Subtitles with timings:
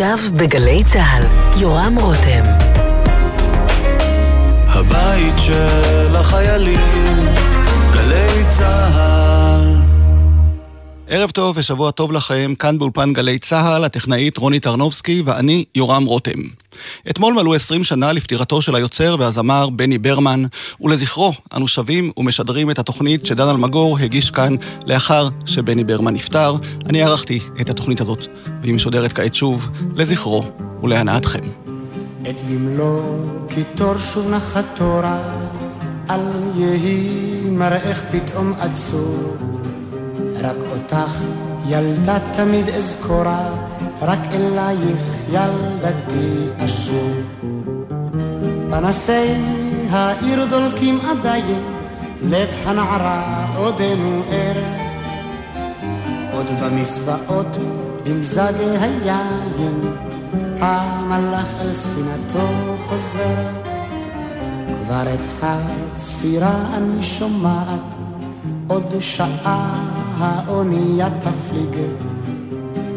[0.00, 1.22] עכשיו בגלי צה"ל,
[1.60, 2.44] יורם רותם.
[4.68, 7.18] הבית של החיילים,
[7.92, 9.74] גלי צה"ל.
[11.08, 16.40] ערב טוב ושבוע טוב לכם, כאן באולפן גלי צה"ל, הטכנאית רוני טרנובסקי ואני יורם רותם.
[17.10, 20.44] אתמול מלאו 20 שנה לפטירתו של היוצר והזמר בני ברמן,
[20.80, 26.56] ולזכרו אנו שבים ומשדרים את התוכנית שדן אלמגור הגיש כאן לאחר שבני ברמן נפטר.
[26.86, 28.26] אני ערכתי את התוכנית הזאת,
[28.62, 30.44] והיא משודרת כעת שוב לזכרו
[30.82, 31.40] ולהנאתכם.
[32.22, 33.02] את במלוא
[33.48, 35.18] קיטור שוב נחת תורה,
[36.10, 36.20] אל
[36.56, 39.36] יהי מראך פתאום עצור.
[40.42, 41.24] רק אותך
[41.68, 43.50] ילדה תמיד אזכורה,
[44.02, 44.98] רק אלייך
[45.32, 47.10] ילדתי אשור.
[48.70, 49.34] פנסי
[49.90, 51.62] העיר דולקים עדיין,
[52.22, 54.56] לב הנערה עודנו ער.
[56.32, 57.56] עוד במסבעות
[58.06, 59.80] במזג היין,
[60.60, 62.48] המלאך אל ספינתו
[62.86, 63.34] חוזר.
[64.66, 67.94] כבר את הצפירה אני שומעת,
[68.66, 69.84] עוד שעה
[70.18, 71.76] האונייה תפליג.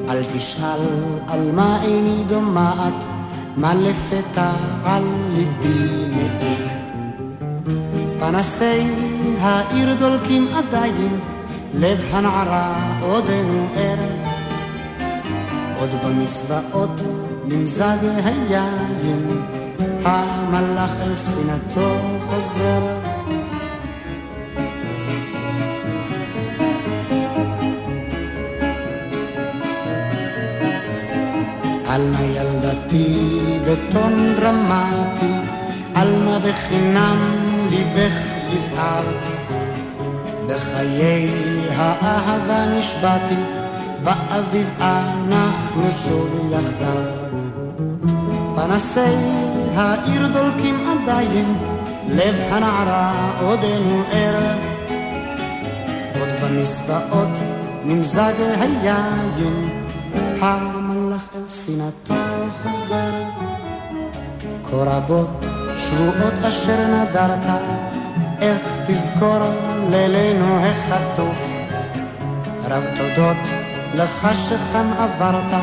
[0.09, 0.79] אל תשאל
[1.27, 2.93] על מה איני דומעת,
[3.57, 4.51] מה לפתע
[4.85, 5.03] על
[5.35, 6.71] ליבי מעיק.
[8.19, 8.87] פנסי
[9.39, 11.19] העיר דולקים עדיין,
[11.73, 13.97] לב הנערה עודנו ער.
[15.79, 17.01] עוד במסבעות
[17.45, 19.27] נמזג היין,
[20.05, 21.95] המלאך אל ספינתו
[22.29, 23.12] חוזר.
[32.93, 35.33] ילדתי בטון דרמטי,
[35.95, 37.17] עלמה בחינם
[37.69, 38.17] ליבך
[38.53, 39.03] יתאר.
[40.47, 41.29] בחיי
[41.75, 43.35] האהבה נשבעתי,
[44.03, 47.03] באביב אנחנו שוב יחדיו.
[48.55, 49.15] פנסי
[49.75, 51.57] העיר דולקים עדיין,
[52.09, 54.35] לב הנערה עודנו ער.
[56.19, 57.39] עוד במסבעות
[57.85, 59.69] נמזג היין,
[60.41, 62.32] המלאך אל ספינתו
[62.63, 63.11] חוזר.
[64.69, 65.45] כה רבות
[65.77, 67.45] שבועות אשר נדרת,
[68.41, 69.39] איך תזכור
[69.89, 71.49] לילינו החטוף.
[72.69, 73.37] רב תודות
[73.95, 75.61] לך שכאן עברת,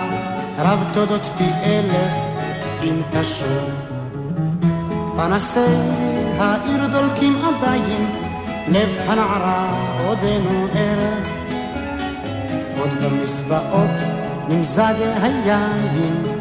[0.59, 2.13] רב תודות פי אלף
[2.83, 3.71] אם תשוב.
[5.17, 5.61] פנסי
[6.39, 8.07] העיר דולקים עדיין,
[8.69, 9.67] לב הנערה
[10.07, 10.99] עודנו ער.
[12.81, 14.01] עוד במסבעות
[14.49, 16.40] נמזג היין,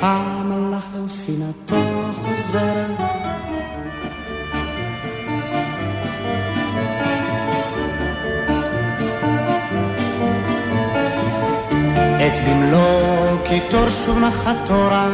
[0.00, 1.76] המלאך אל ספינתו
[2.22, 2.86] חוזר.
[12.26, 15.08] את במלוא קיטור שוב נחת תורה,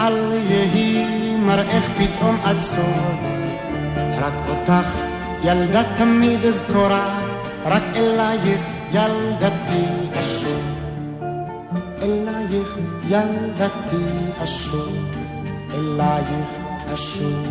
[0.00, 3.34] אל יהי מראך פתאום עצור.
[4.18, 4.88] רק אותך
[5.44, 7.20] ילדה תמיד אזכורה,
[7.64, 8.60] רק אלייך
[8.92, 9.84] ילדתי
[10.20, 10.83] אשור.
[12.04, 12.78] אלייך
[13.08, 14.04] ילדתי
[14.44, 14.92] אשור,
[15.74, 16.48] אלייך
[16.94, 17.42] אשור.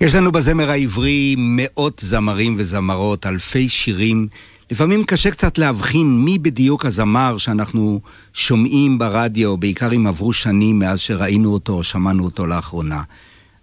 [0.00, 4.28] יש לנו בזמר העברי מאות זמרים וזמרות, אלפי שירים.
[4.70, 8.00] לפעמים קשה קצת להבחין מי בדיוק הזמר שאנחנו
[8.32, 13.02] שומעים ברדיו, בעיקר אם עברו שנים מאז שראינו אותו או שמענו אותו לאחרונה.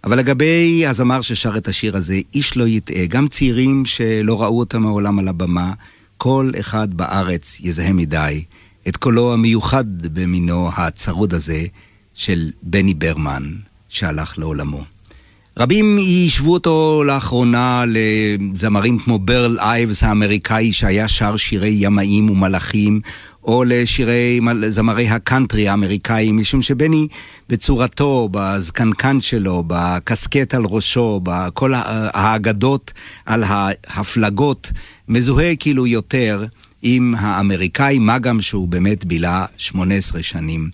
[0.04, 3.06] אבל לגבי הזמר ששר את השיר הזה, איש לא יטעה.
[3.06, 5.72] גם צעירים שלא ראו אותו מעולם על הבמה,
[6.16, 8.44] כל אחד בארץ יזהה מדי
[8.88, 11.64] את קולו המיוחד במינו הצרוד הזה
[12.14, 13.52] של בני ברמן,
[13.88, 14.84] שהלך לעולמו.
[15.58, 23.00] רבים יישבו אותו לאחרונה לזמרים כמו ברל אייבס האמריקאי שהיה שר שירי ימאים ומלאכים,
[23.44, 27.08] או לשירי זמרי הקאנטרי האמריקאים, משום שבני
[27.48, 32.92] בצורתו, בזקנקן שלו, בקסקט על ראשו, בכל האגדות
[33.26, 34.72] על ההפלגות,
[35.08, 36.44] מזוהה כאילו יותר
[36.82, 40.70] עם האמריקאי, מה גם שהוא באמת בילה 18 שנים.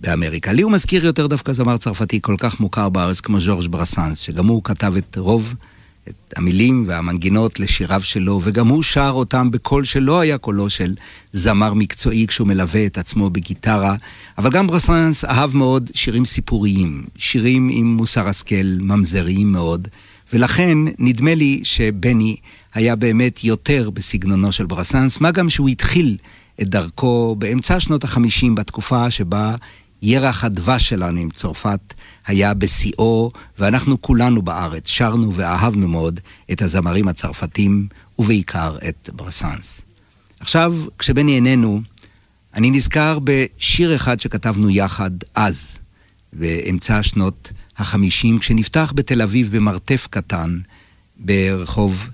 [0.00, 0.52] באמריקה.
[0.52, 4.46] לי הוא מזכיר יותר דווקא זמר צרפתי כל כך מוכר בארץ כמו ז'ורג' ברסאנס, שגם
[4.46, 5.54] הוא כתב את רוב,
[6.08, 10.94] את המילים והמנגינות לשיריו שלו, וגם הוא שר אותם בקול שלא היה קולו של
[11.32, 13.94] זמר מקצועי כשהוא מלווה את עצמו בגיטרה,
[14.38, 19.88] אבל גם ברסאנס אהב מאוד שירים סיפוריים, שירים עם מוסר השכל, ממזריים מאוד,
[20.32, 22.36] ולכן נדמה לי שבני
[22.74, 26.16] היה באמת יותר בסגנונו של ברסאנס, מה גם שהוא התחיל
[26.62, 29.54] את דרכו באמצע שנות החמישים, בתקופה שבה
[30.02, 31.94] ירח הדבש שלנו עם צרפת
[32.26, 36.20] היה בשיאו, ואנחנו כולנו בארץ שרנו ואהבנו מאוד
[36.52, 37.88] את הזמרים הצרפתים,
[38.18, 39.80] ובעיקר את ברסאנס.
[40.40, 41.80] עכשיו, כשבני איננו,
[42.54, 45.78] אני נזכר בשיר אחד שכתבנו יחד אז,
[46.32, 50.58] באמצע שנות החמישים, כשנפתח בתל אביב במרתף קטן,
[51.16, 52.08] ברחוב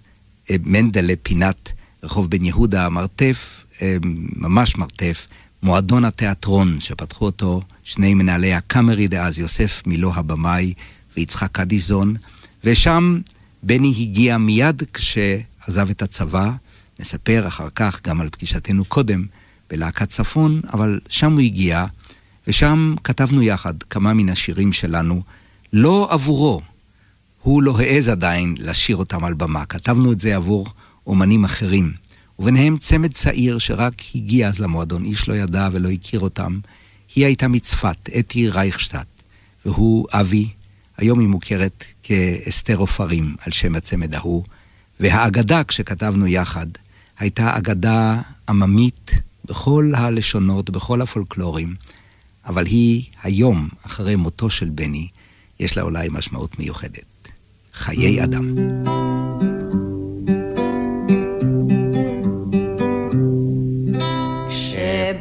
[0.50, 3.96] אה, מנדלה, פינת רחוב בן יהודה, מרתף, אה,
[4.36, 5.26] ממש מרתף,
[5.62, 10.72] מועדון התיאטרון, שפתחו אותו שני מנהלי הקאמרי דאז, יוסף מילו הבמאי
[11.16, 12.16] ויצחק קדיזון,
[12.64, 13.20] ושם
[13.62, 16.50] בני הגיע מיד כשעזב את הצבא,
[17.00, 19.26] נספר אחר כך גם על פגישתנו קודם
[19.70, 21.84] בלהקת צפון, אבל שם הוא הגיע,
[22.46, 25.22] ושם כתבנו יחד כמה מן השירים שלנו,
[25.72, 26.60] לא עבורו,
[27.42, 30.66] הוא לא העז עדיין לשיר אותם על במה, כתבנו את זה עבור
[31.06, 31.92] אומנים אחרים.
[32.42, 36.58] וביניהם צמד צעיר שרק הגיע אז למועדון, איש לא ידע ולא הכיר אותם.
[37.14, 39.06] היא הייתה מצפת, אתי רייכשטט,
[39.66, 40.48] והוא אבי,
[40.96, 44.44] היום היא מוכרת כאסתר עופרים על שם הצמד ההוא,
[45.00, 46.66] והאגדה, כשכתבנו יחד,
[47.18, 49.10] הייתה אגדה עממית
[49.44, 51.74] בכל הלשונות, בכל הפולקלורים,
[52.46, 55.08] אבל היא היום, אחרי מותו של בני,
[55.60, 57.28] יש לה אולי משמעות מיוחדת.
[57.74, 58.54] חיי אדם.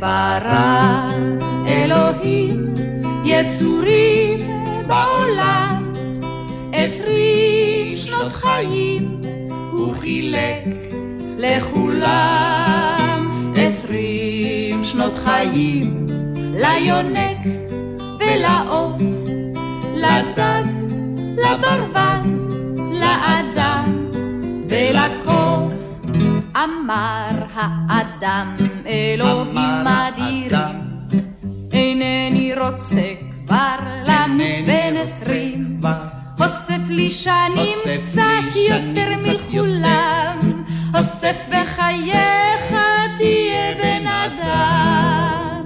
[0.02, 1.12] ברא.
[1.68, 2.74] אלוהים
[3.26, 4.40] יצורים
[4.88, 5.94] בעולם.
[6.74, 9.22] עשרים שנות חיים
[9.72, 10.64] הוא חילק
[11.38, 13.02] לכולם.
[13.56, 16.06] עשרים שנות חיים
[16.54, 17.38] ליונק
[18.20, 19.02] ולעוף.
[19.96, 20.64] לדג
[21.38, 22.50] לברווז
[22.92, 24.01] לאדם
[26.64, 28.56] אמר האדם
[28.86, 30.58] אלוהים אדיר
[31.74, 33.14] אינני רוצה
[33.48, 33.76] כבר
[34.06, 35.82] למות בן עשרים.
[36.42, 40.40] אוסף לי שנים קצת יותר מכולם.
[40.98, 42.76] אוסף בחייך
[43.18, 45.62] תהיה בן אדם.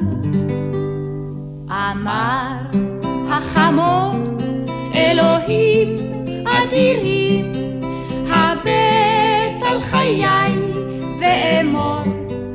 [1.70, 2.58] אמר
[3.30, 4.16] החמור
[4.96, 5.96] אלוהים
[6.46, 7.52] אדירים
[8.30, 10.65] הבט על חיי
[11.46, 12.04] ואמור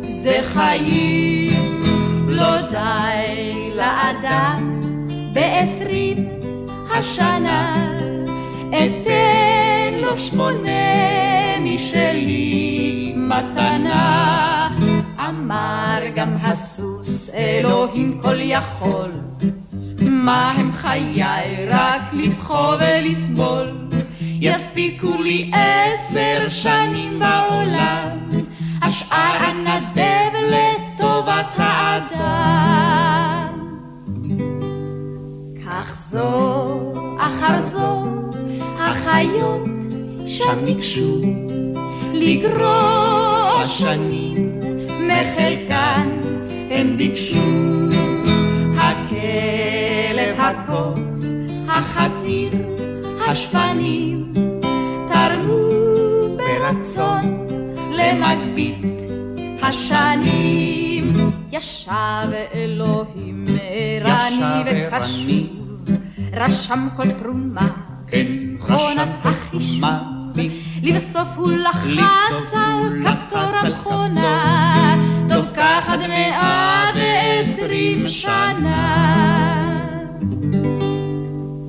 [0.09, 1.83] זה חיים
[2.29, 4.81] לא די לאדם.
[5.33, 6.29] בעשרים
[6.95, 7.97] השנה
[8.69, 10.71] אתן לו שמונה
[11.61, 14.69] משלי מתנה.
[15.29, 19.11] אמר גם הסוס אלוהים כל יכול
[20.01, 21.67] מה הם חיי?
[21.69, 23.89] רק לסחוב ולסבול.
[24.21, 28.30] יספיקו לי עשר שנים בעולם
[28.91, 32.19] השאר אנדב לטובת האדם.
[35.65, 38.05] כך זו אחר זו
[38.79, 39.69] החיות
[40.27, 41.21] שם ניגשו
[42.15, 44.61] לגרוע שנים
[45.01, 46.21] מחלקן
[46.71, 47.89] הם ביקשו
[48.77, 50.99] הכלב, הקוף,
[51.69, 52.53] החזיר,
[53.29, 54.33] השפנים
[55.09, 57.50] תרמו ברצון
[57.91, 58.87] למגבית
[59.63, 61.13] השנים
[61.53, 65.89] ישב אלוהים ערני וקשוב
[66.33, 67.69] רשם כל תרומה
[68.07, 69.85] כן, מכונת החישוב.
[70.83, 74.97] לבסוף הוא לחץ על כפתור המכונה.
[75.29, 79.61] טוב כך עד מאה ועשרים שנה.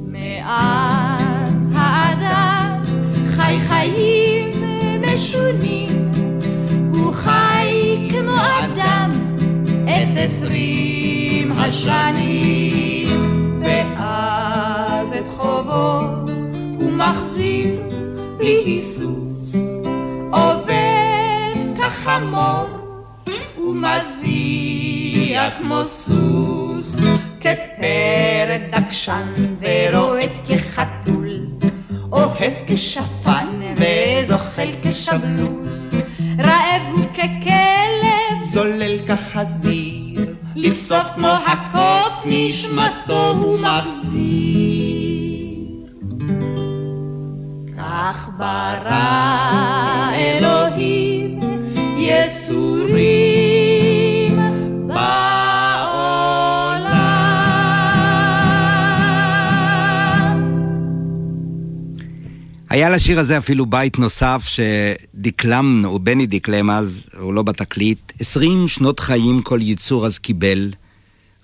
[0.07, 1.00] מאז
[18.71, 19.55] היסוס
[20.31, 22.67] עובד כחמור
[23.57, 26.99] ומזיע כמו סוס.
[27.39, 31.29] כפרד דקשן ורועד כחתול.
[32.11, 35.67] אוהב כשפן וזוחל כשבלול.
[36.39, 45.30] רעב הוא ככלב זולל כחזיר, לבסוף כמו הקוף נשמתו הוא מחזיר
[47.91, 51.39] כך ברא אלוהים
[51.97, 53.07] יצורים
[54.87, 54.91] בעולם.
[62.69, 68.99] היה לשיר הזה אפילו בית נוסף שדקלמנו, בני דקלם אז, הוא לא בתקליט, עשרים שנות
[68.99, 70.71] חיים כל יצור אז קיבל,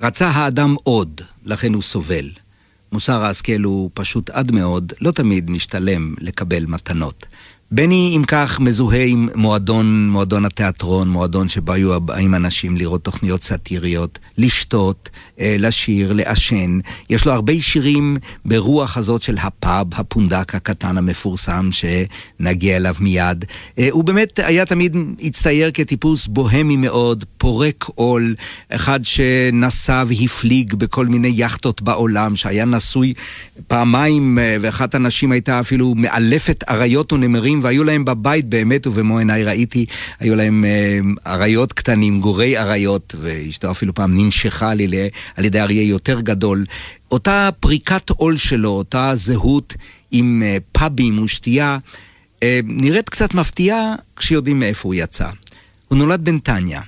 [0.02, 2.47] רצה האדם עוד, לכן הוא סובל.
[2.92, 7.26] מוסר ההשכל הוא פשוט עד מאוד, לא תמיד משתלם לקבל מתנות.
[7.72, 13.44] בני, אם כך, מזוהה עם מועדון, מועדון התיאטרון, מועדון שבו היו באים אנשים לראות תוכניות
[13.44, 15.10] סאטיריות, לשתות,
[15.40, 16.80] אה, לשיר, לעשן.
[17.10, 23.46] יש לו הרבה שירים ברוח הזאת של הפאב, הפונדק הקטן המפורסם, שנגיע אליו מיד.
[23.80, 28.36] אה, הוא באמת היה תמיד הצטייר כטיפוס בוהמי מאוד, פורק עול,
[28.70, 33.14] אחד שנסע והפליג בכל מיני יכטות בעולם, שהיה נשוי
[33.68, 39.44] פעמיים, אה, ואחת הנשים הייתה אפילו מאלפת אריות ונמרים, והיו להם בבית באמת, ובמו עיניי
[39.44, 39.86] ראיתי,
[40.20, 40.66] היו להם
[41.28, 46.66] אריות קטנים, גורי אריות, ואשתו אפילו פעם ננשכה לי על ידי אריה יותר גדול.
[47.12, 49.74] אותה פריקת עול שלו, אותה זהות
[50.12, 51.78] עם אה, פאבים ושתייה,
[52.44, 55.30] אה, נראית קצת מפתיעה כשיודעים מאיפה הוא יצא.
[55.88, 56.82] הוא נולד בנתניה,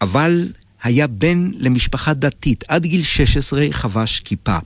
[0.00, 0.48] אבל
[0.82, 2.64] היה בן למשפחה דתית.
[2.68, 4.56] עד גיל 16 חבש כיפה.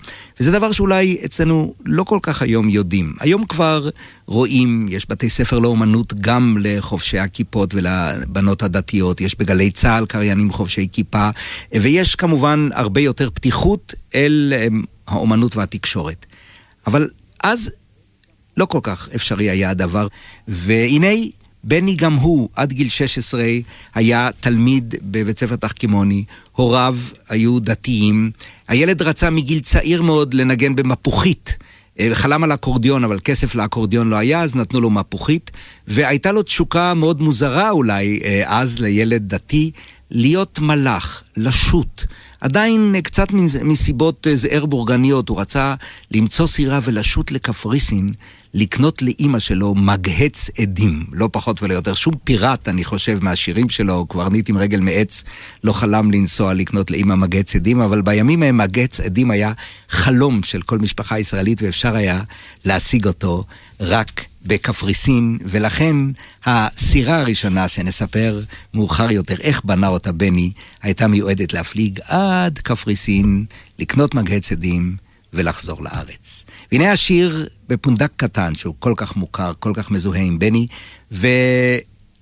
[0.41, 3.15] וזה דבר שאולי אצלנו לא כל כך היום יודעים.
[3.21, 3.89] היום כבר
[4.27, 10.89] רואים, יש בתי ספר לאומנות גם לחובשי הכיפות ולבנות הדתיות, יש בגלי צה"ל קריינים חובשי
[10.93, 11.31] כיפה,
[11.75, 14.53] ויש כמובן הרבה יותר פתיחות אל
[15.07, 16.27] האומנות והתקשורת.
[16.87, 17.09] אבל
[17.43, 17.71] אז
[18.57, 20.07] לא כל כך אפשרי היה הדבר,
[20.49, 21.13] והנה
[21.65, 23.45] בני גם הוא, עד גיל 16,
[23.95, 26.97] היה תלמיד בבית ספר תחכימוני, הוריו
[27.29, 28.31] היו דתיים.
[28.69, 31.57] הילד רצה מגיל צעיר מאוד לנגן במפוחית.
[32.01, 35.51] אה, חלם על אקורדיון, אבל כסף לאקורדיון לא היה, אז נתנו לו מפוחית.
[35.89, 39.71] והייתה לו תשוקה מאוד מוזרה אולי, אה, אז לילד דתי,
[40.11, 42.05] להיות מלאך, לשוט.
[42.41, 43.27] עדיין קצת
[43.65, 45.75] מסיבות אה, זער בורגניות, הוא רצה
[46.11, 48.07] למצוא סירה ולשוט לקפריסין,
[48.57, 51.95] לקנות לאימא שלו מגהץ עדים, לא פחות ולא יותר.
[51.95, 55.25] שום פיראט, אני חושב, מהשירים שלו, קברניט עם רגל מעץ,
[55.65, 59.53] לא חלם לנסוע לקנות לאימא מגהץ עדים, אבל בימים ההם מגהץ עדים היה
[59.89, 62.21] חלום של כל משפחה ישראלית, ואפשר היה
[62.65, 63.45] להשיג אותו
[63.81, 65.97] רק בקפריסין, ולכן
[66.45, 68.41] הסירה הראשונה שנספר
[68.75, 73.45] מאוחר יותר איך בנה אותה בני, הייתה מיועדת להפליג עד קפריסין,
[73.79, 76.45] לקנות מגהץ עדים ולחזור לארץ.
[76.73, 80.67] והנה השיר בפונדק קטן, שהוא כל כך מוכר, כל כך מזוהה עם בני,
[81.11, 81.29] והוא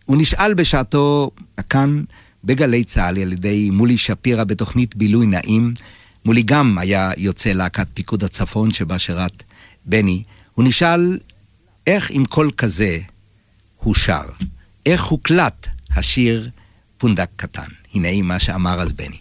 [0.08, 1.30] נשאל בשעתו
[1.70, 2.02] כאן
[2.44, 5.74] בגלי צה"ל על ידי מולי שפירא בתוכנית בילוי נעים.
[6.24, 9.42] מולי גם היה יוצא להקת פיקוד הצפון שבה שירת
[9.84, 10.22] בני.
[10.54, 11.18] הוא נשאל
[11.86, 12.98] איך עם קול כזה
[13.76, 14.24] הוא שר?
[14.86, 16.50] איך הוקלט השיר
[16.98, 17.62] פונדק קטן?
[17.94, 19.16] הנה מה שאמר אז בני.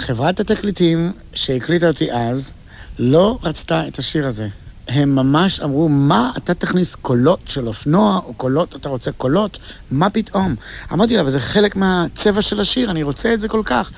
[0.00, 2.52] חברת התקליטים שהקליטה אותי אז
[2.98, 4.48] לא רצתה את השיר הזה.
[4.88, 9.58] הם ממש אמרו, מה אתה תכניס קולות של אופנוע, או קולות, אתה רוצה קולות?
[9.90, 10.54] מה פתאום?
[10.92, 13.90] אמרתי לה, אבל זה חלק מהצבע של השיר, אני רוצה את זה כל כך.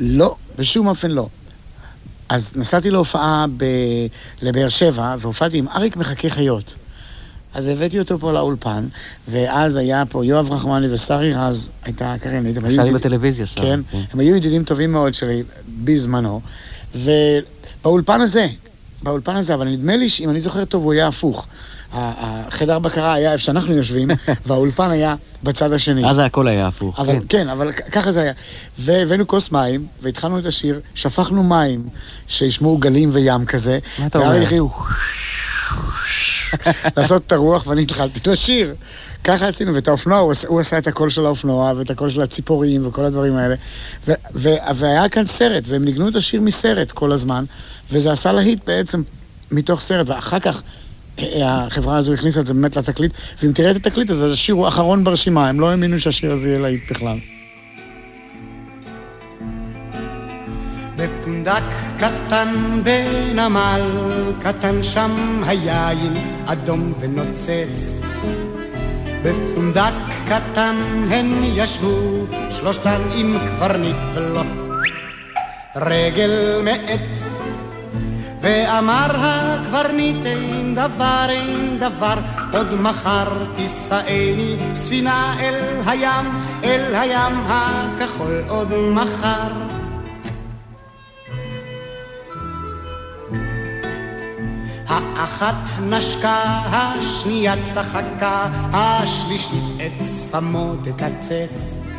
[0.00, 1.28] לא, בשום אופן לא.
[2.28, 3.64] אז נסעתי להופעה ב...
[4.42, 6.74] לבאר שבע, והופעתי עם אריק מחכה חיות.
[7.54, 8.86] אז הבאתי אותו פה לאולפן,
[9.28, 12.74] ואז היה פה יואב רחמני ושרי רז, הייתה קרן, הייתם...
[12.74, 13.62] שרי בטלוויזיה, שרי.
[13.62, 15.42] כן, כן, הם היו ידידים טובים מאוד שלי
[15.84, 16.40] בזמנו,
[17.80, 18.46] ובאולפן הזה,
[19.02, 21.46] באולפן הזה, אבל נדמה לי שאם אני זוכר טוב, הוא היה הפוך.
[21.92, 24.10] החדר בקרה היה איפה שאנחנו יושבים,
[24.46, 26.10] והאולפן היה בצד השני.
[26.10, 27.00] אז הכל היה הפוך.
[27.00, 27.20] אבל, כן.
[27.28, 28.32] כן, אבל ככה זה היה.
[28.78, 31.88] והבאנו כוס מים, והתחלנו את השיר, שפכנו מים
[32.28, 33.78] שישמעו גלים וים כזה.
[33.98, 34.30] מה אתה אומר?
[36.96, 38.74] לעשות את הרוח, ואני התחלתי לשיר.
[39.24, 42.86] ככה עשינו, ואת האופנוע, הוא, הוא עשה את הקול של האופנוע, ואת הקול של הציפורים,
[42.86, 43.54] וכל הדברים האלה.
[44.08, 47.44] ו- ו- והיה כאן סרט, והם ניגנו את השיר מסרט כל הזמן,
[47.92, 49.02] וזה עשה להיט בעצם
[49.50, 50.62] מתוך סרט, ואחר כך
[51.18, 54.68] אה, החברה הזו הכניסה את זה באמת לתקליט, ואם תראה את התקליט הזה, השיר הוא
[54.68, 57.18] אחרון ברשימה, הם לא האמינו שהשיר הזה יהיה להיט בכלל.
[60.96, 61.62] בפונדק
[61.98, 63.80] קטן בנמל
[64.42, 66.14] קטן שם היין
[66.46, 68.02] אדום ונוצץ
[69.22, 69.92] בפונדק
[70.26, 70.76] קטן
[71.10, 74.42] הן ישבו שלושתן עם קברניט ולו
[75.76, 77.40] רגל מעץ
[78.40, 82.14] ואמר הקברניט אין דבר אין דבר
[82.52, 85.54] עוד מחר תישאני ספינה אל
[85.86, 86.26] הים
[86.64, 89.80] אל הים הכחול עוד מחר
[94.90, 101.89] האחת נשקה, השנייה צחקה, השלישית את שפמו תקצץ.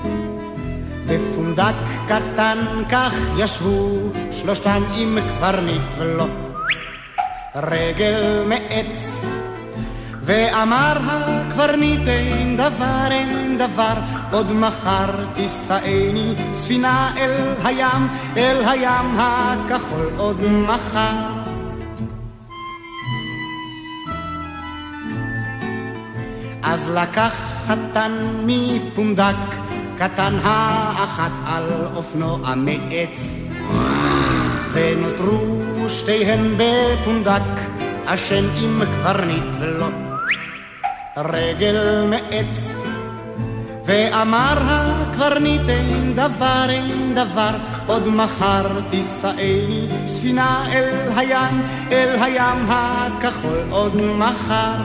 [1.11, 1.73] בפונדק
[2.07, 2.57] קטן
[2.89, 3.99] כך ישבו
[4.31, 6.25] שלושתן עם קברניט ולא
[7.55, 9.25] רגל מעץ.
[10.23, 13.93] ואמר הקברניט אין דבר אין דבר
[14.31, 21.15] עוד מחר תישאני ספינה אל הים אל הים הכחול עוד מחר
[26.63, 27.33] אז לקח
[27.67, 28.11] חתן
[28.45, 29.70] מפונדק
[30.01, 31.63] קטן האחת על
[31.95, 33.47] אופנוע מעץ
[34.73, 37.59] ונותרו שתיהן בפונדק
[38.05, 39.87] אשם עם קברניט ולו
[41.17, 42.83] רגל מעץ
[43.85, 47.51] ואמר הקברניט אין דבר אין דבר.
[47.87, 54.75] עוד מחר תישאני ספינה אל הים אל הים הכחול עוד מחר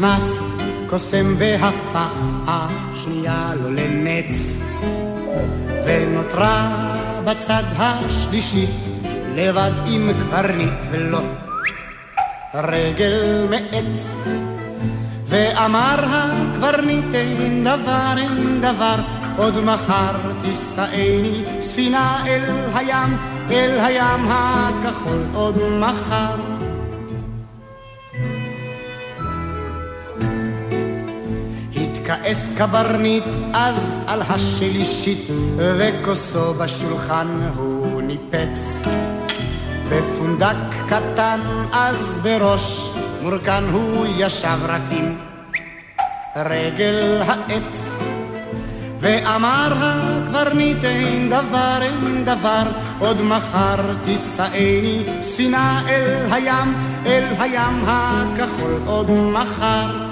[0.00, 2.14] נכנס קוסם והפך
[2.46, 4.60] השנייה לו לנץ.
[5.86, 6.86] ונותרה
[7.24, 8.70] בצד השלישית
[9.34, 11.20] לבד עם קברניט ולו
[12.54, 14.28] רגל מעץ.
[15.26, 18.96] ואמר הקברניט אין דבר אין דבר
[19.36, 22.42] עוד מחר תישאני ספינה אל
[22.74, 23.16] הים
[23.50, 26.49] אל הים הכחול עוד מחר
[32.30, 38.78] כעס קברניט אז על השלישית, וכוסו בשולחן הוא ניפץ.
[39.88, 40.56] בפונדק
[40.88, 41.40] קטן
[41.72, 42.90] אז בראש
[43.22, 45.18] מורכן הוא ישב רק עם
[46.36, 48.02] רגל העץ.
[49.00, 52.62] ואמר הקברניט אין דבר אין דבר
[52.98, 56.74] עוד מחר תישאני ספינה אל הים
[57.06, 60.09] אל הים הכחול עוד מחר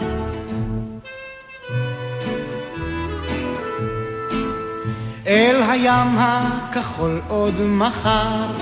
[5.28, 8.52] אל הים הכחול עוד מחר.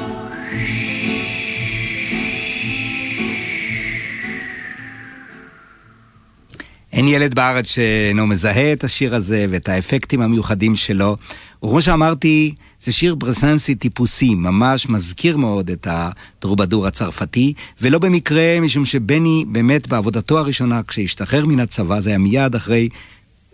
[6.93, 11.17] אין ילד בארץ שאינו מזהה את השיר הזה ואת האפקטים המיוחדים שלו.
[11.65, 18.85] וכמו שאמרתי, זה שיר ברסנסי טיפוסי, ממש מזכיר מאוד את הטרובדור הצרפתי, ולא במקרה, משום
[18.85, 22.89] שבני באמת בעבודתו הראשונה, כשהשתחרר מן הצבא, זה היה מיד אחרי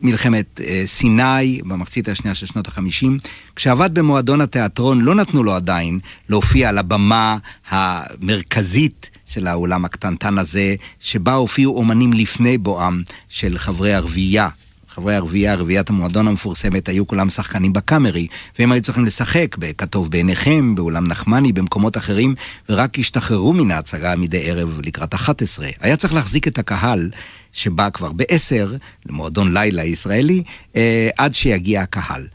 [0.03, 3.19] מלחמת אה, סיני במחצית השנייה של שנות החמישים.
[3.57, 7.37] כשעבד במועדון התיאטרון לא נתנו לו עדיין להופיע על הבמה
[7.69, 14.49] המרכזית של האולם הקטנטן הזה, שבה הופיעו אומנים לפני בואם של חברי הרביעייה.
[14.95, 18.27] חברי הרביעייה, רביעיית המועדון המפורסמת, היו כולם שחקנים בקאמרי,
[18.59, 22.35] והם היו צריכים לשחק בכתוב בעיניכם, באולם נחמני, במקומות אחרים,
[22.69, 25.69] ורק השתחררו מן ההצגה מדי ערב לקראת 11.
[25.81, 27.11] היה צריך להחזיק את הקהל
[27.53, 28.75] שבא כבר בעשר,
[29.07, 30.43] למועדון לילה ישראלי,
[30.77, 32.27] אה, עד שיגיע הקהל.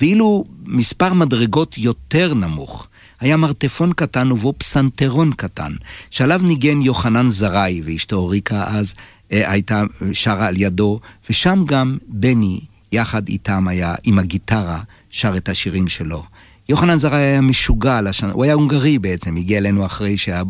[0.00, 2.88] ואילו מספר מדרגות יותר נמוך,
[3.20, 5.72] היה מרתפון קטן ובו פסנתרון קטן,
[6.10, 8.94] שעליו ניגן יוחנן זרעי, ואשתו ריקה אז
[9.32, 12.60] אה, הייתה שרה על ידו, ושם גם בני,
[12.92, 16.22] יחד איתם היה, עם הגיטרה, שר את השירים שלו.
[16.68, 20.42] יוחנן זרעי היה משוגע, לשנה, הוא היה הונגרי בעצם, הגיע אלינו אחרי שה...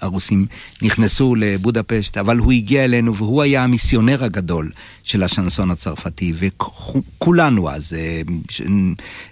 [0.00, 0.46] הרוסים
[0.82, 4.70] נכנסו לבודפשט, אבל הוא הגיע אלינו והוא היה המיסיונר הגדול
[5.04, 8.20] של השנסון הצרפתי, וכולנו אז, אה,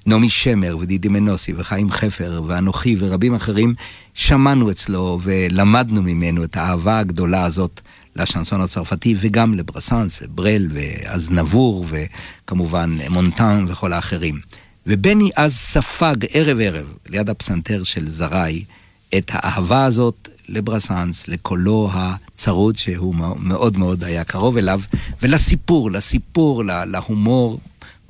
[0.07, 3.75] נעמי שמר ודידי מנוסי וחיים חפר ואנוכי ורבים אחרים,
[4.15, 7.81] שמענו אצלו ולמדנו ממנו את האהבה הגדולה הזאת
[8.17, 14.41] לשנסון הצרפתי וגם לברסנס וברל ואזנבור וכמובן מונטן וכל האחרים.
[14.87, 18.65] ובני אז ספג ערב ערב ליד הפסנתר של זרעי
[19.19, 24.81] את האהבה הזאת לברסנס, לקולו הצרוד שהוא מאוד מאוד היה קרוב אליו,
[25.23, 27.61] ולסיפור, לסיפור, להומור.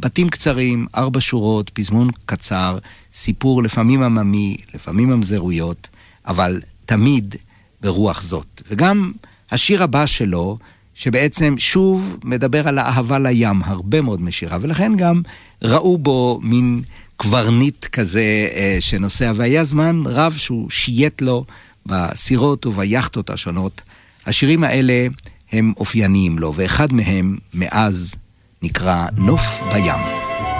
[0.00, 2.78] בתים קצרים, ארבע שורות, פזמון קצר,
[3.12, 5.88] סיפור לפעמים עממי, לפעמים ממזרויות,
[6.26, 7.34] אבל תמיד
[7.80, 8.62] ברוח זאת.
[8.70, 9.12] וגם
[9.50, 10.58] השיר הבא שלו,
[10.94, 15.22] שבעצם שוב מדבר על האהבה לים, הרבה מאוד משירה, ולכן גם
[15.62, 16.82] ראו בו מין
[17.22, 21.44] קברניט כזה אה, שנוסע, והיה זמן רב שהוא שייט לו
[21.86, 23.80] בסירות וביאכטות השונות.
[24.26, 25.06] השירים האלה
[25.52, 28.14] הם אופייניים לו, ואחד מהם מאז
[28.62, 30.51] נקרא נוף בים.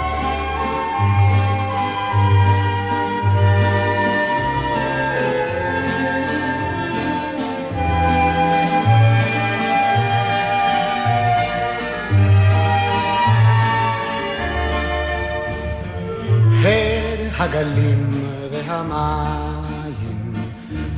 [17.43, 20.33] הגלים והמים,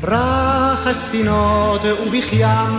[0.04, 2.74] רך הספינות ובכיים,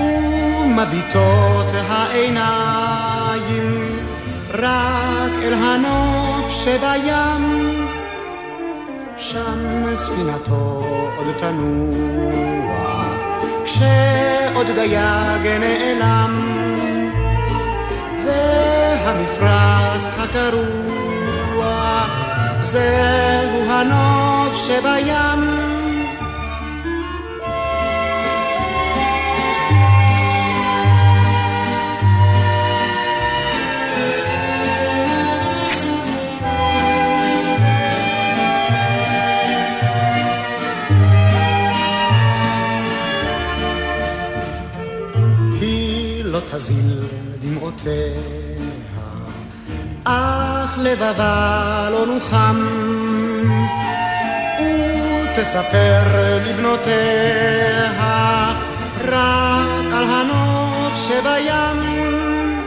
[0.00, 3.68] ומביטות העיניים
[4.54, 7.86] רק אל הנוף שבים.
[9.16, 10.84] שם ספינתו
[11.16, 13.04] עוד תנוע,
[13.64, 16.34] כשעוד דייג נעלם,
[18.24, 21.11] והמפרש הקרוע,
[22.72, 25.62] זהו הנוף שבים.
[46.52, 47.06] תזיל
[47.40, 48.41] דמעותיה,
[50.04, 52.66] אך לבבה לא נוחם,
[54.58, 56.02] ותספר
[56.46, 57.92] לבנותיה
[59.08, 59.62] רק
[59.94, 62.62] על הנוף שבים,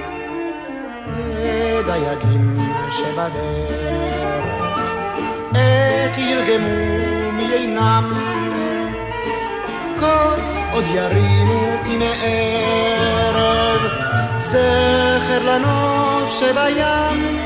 [1.18, 2.60] ודייגים
[2.92, 4.46] שבדרך,
[5.54, 8.14] עת ירגמו מיינם.
[10.00, 14.05] כוס עוד ירימו הנה ערב,
[14.56, 17.46] זכר לנוף שבים.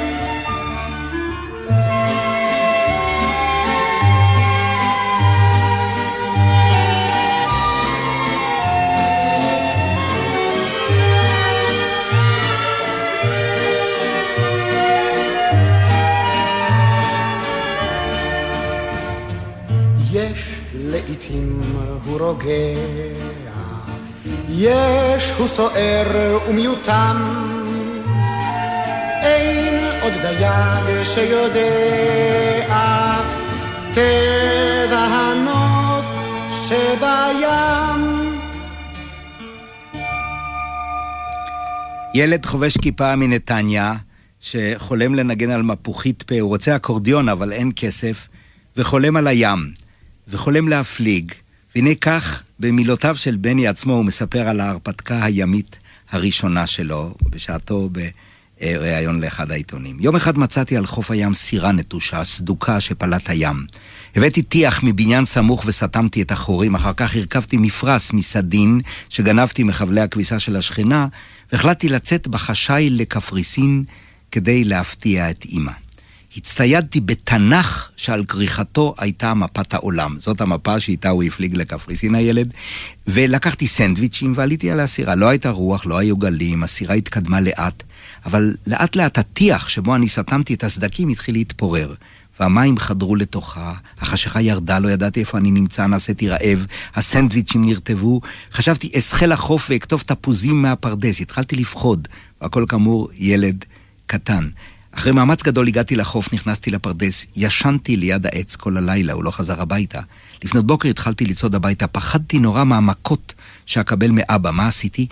[20.92, 21.62] לעתים
[22.06, 23.19] הוא רוגע,
[24.52, 27.18] יש הוא סוער ומיותם,
[29.22, 32.70] אין עוד דייג שיודע
[33.94, 36.06] טבע הנוף
[36.52, 38.30] שבים.
[42.14, 43.94] ילד חובש כיפה מנתניה,
[44.40, 48.28] שחולם לנגן על מפוחית פה, הוא רוצה אקורדיון אבל אין כסף,
[48.78, 49.72] וחולם על הים.
[50.32, 51.32] וחולם להפליג,
[51.76, 55.80] והנה כך, במילותיו של בני עצמו, הוא מספר על ההרפתקה הימית
[56.12, 57.90] הראשונה שלו, בשעתו
[58.62, 59.98] בריאיון לאחד העיתונים.
[60.00, 63.66] יום אחד מצאתי על חוף הים סירה נטושה, סדוקה שפלט הים.
[64.16, 70.40] הבאתי טיח מבניין סמוך וסתמתי את החורים, אחר כך הרכבתי מפרש מסדין שגנבתי מחבלי הכביסה
[70.40, 71.08] של השכנה,
[71.52, 73.84] והחלטתי לצאת בחשאי לקפריסין
[74.32, 75.72] כדי להפתיע את אמא.
[76.40, 80.16] הצטיידתי בתנ"ך שעל כריכתו הייתה מפת העולם.
[80.18, 82.54] זאת המפה שאיתה הוא הפליג לקפריסין הילד,
[83.08, 85.16] ולקחתי סנדוויצ'ים ועליתי על הסירה.
[85.16, 87.84] לא הייתה רוח, לא היו גלים, הסירה התקדמה לאט,
[88.26, 91.94] אבל לאט לאט הטיח שבו אני סתמתי את הסדקים התחיל להתפורר.
[92.40, 98.22] והמים חדרו לתוכה, החשיכה ירדה, לא ידעתי איפה אני נמצא, נעשיתי רעב, הסנדוויצ'ים נרטבו,
[98.54, 102.08] חשבתי אסחה לחוף ואכתוב תפוזים מהפרדס, התחלתי לפחוד,
[102.42, 103.66] והכל כאמור ילד
[104.06, 104.50] קטן.
[105.00, 109.62] אחרי מאמץ גדול הגעתי לחוף, נכנסתי לפרדס, ישנתי ליד העץ כל הלילה, הוא לא חזר
[109.62, 110.00] הביתה.
[110.44, 113.34] לפנות בוקר התחלתי לצעוד הביתה, פחדתי נורא מהמכות
[113.66, 114.52] שאקבל מאבא.
[114.52, 115.08] מה עשיתי?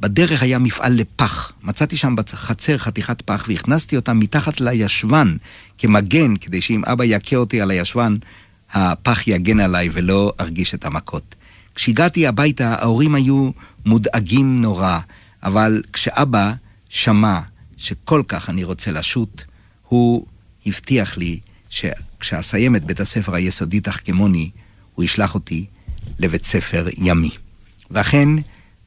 [0.00, 1.52] בדרך היה מפעל לפח.
[1.62, 5.36] מצאתי שם בחצר חתיכת פח והכנסתי אותה מתחת לישבן
[5.78, 8.14] כמגן, כדי שאם אבא יכה אותי על הישבן,
[8.72, 11.34] הפח יגן עליי ולא ארגיש את המכות.
[11.74, 13.50] כשהגעתי הביתה, ההורים היו
[13.86, 14.98] מודאגים נורא,
[15.42, 16.52] אבל כשאבא
[16.88, 17.38] שמע
[17.80, 19.44] שכל כך אני רוצה לשוט,
[19.88, 20.26] הוא
[20.66, 21.40] הבטיח לי
[21.70, 24.50] שכשאסיים את בית הספר היסודי תחכמוני,
[24.94, 25.66] הוא ישלח אותי
[26.18, 27.30] לבית ספר ימי.
[27.90, 28.28] ואכן,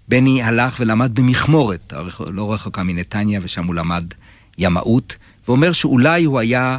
[0.07, 1.93] בני הלך ולמד במכמורת,
[2.27, 4.13] לא רחוקה מנתניה, ושם הוא למד
[4.57, 6.77] ימאות, ואומר שאולי הוא היה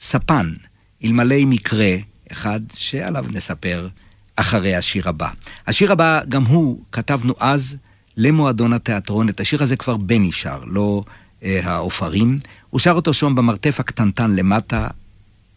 [0.00, 0.52] ספן,
[1.04, 1.96] אלמלא מקרה
[2.32, 3.88] אחד שעליו נספר
[4.36, 5.28] אחרי השיר הבא.
[5.66, 7.76] השיר הבא, גם הוא, כתבנו אז
[8.16, 9.28] למועדון התיאטרון.
[9.28, 11.04] את השיר הזה כבר בני שר, לא
[11.44, 12.38] העופרים.
[12.70, 14.88] הוא שר אותו שם במרתף הקטנטן למטה.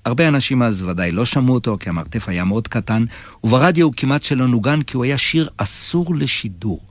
[0.06, 3.06] הרבה אנשים אז ודאי לא שמעו אותו, כי המרתף היה מאוד קטן,
[3.44, 6.82] וברדיו הוא כמעט שלא נוגן, כי הוא היה שיר אסור לשידור.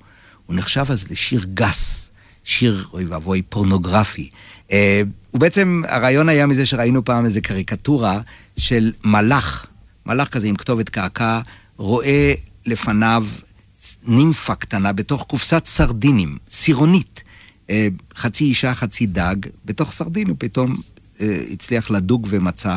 [0.47, 2.11] הוא נחשב אז לשיר גס,
[2.45, 4.31] שיר, אוי ואבוי, פורנוגרפי.
[4.73, 5.03] אה,
[5.35, 8.21] ובעצם הרעיון היה מזה שראינו פעם איזה קריקטורה
[8.57, 9.67] של מלאך,
[10.07, 11.41] מלאך כזה עם כתובת קעקע,
[11.77, 12.35] רואה
[12.67, 13.27] לפניו
[14.07, 17.23] נימפה קטנה בתוך קופסת סרדינים, סירונית.
[17.71, 20.77] אה, חצי אישה, חצי דג, בתוך סרדין הוא פתאום
[21.21, 22.77] אה, הצליח לדוג ומצא,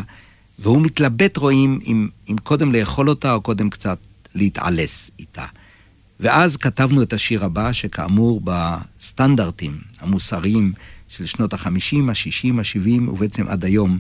[0.59, 3.97] והוא מתלבט, רואים, אם, אם קודם לאכול אותה או קודם קצת
[4.35, 5.45] להתעלס איתה.
[6.19, 10.73] ואז כתבנו את השיר הבא, שכאמור בסטנדרטים המוסריים
[11.07, 13.99] של שנות החמישים, השישים, השבעים, ובעצם עד היום,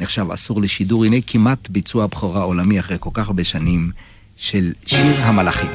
[0.00, 3.90] נחשב אסור לשידור, הנה כמעט ביצוע בכורה עולמי אחרי כל כך הרבה שנים
[4.36, 5.70] של שיר המלאכים.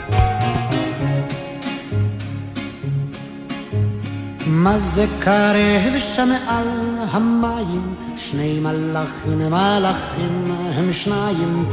[4.51, 6.67] מה זה קרב שם על
[7.11, 7.95] המים?
[8.17, 11.65] שני מלאכים, מלאכים הם שניים.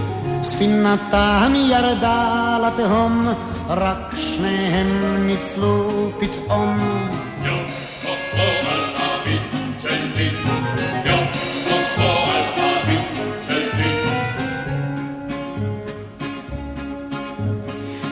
[0.42, 3.28] ספינתם ירדה לתהום,
[3.68, 6.78] רק שניהם ניצלו פתאום.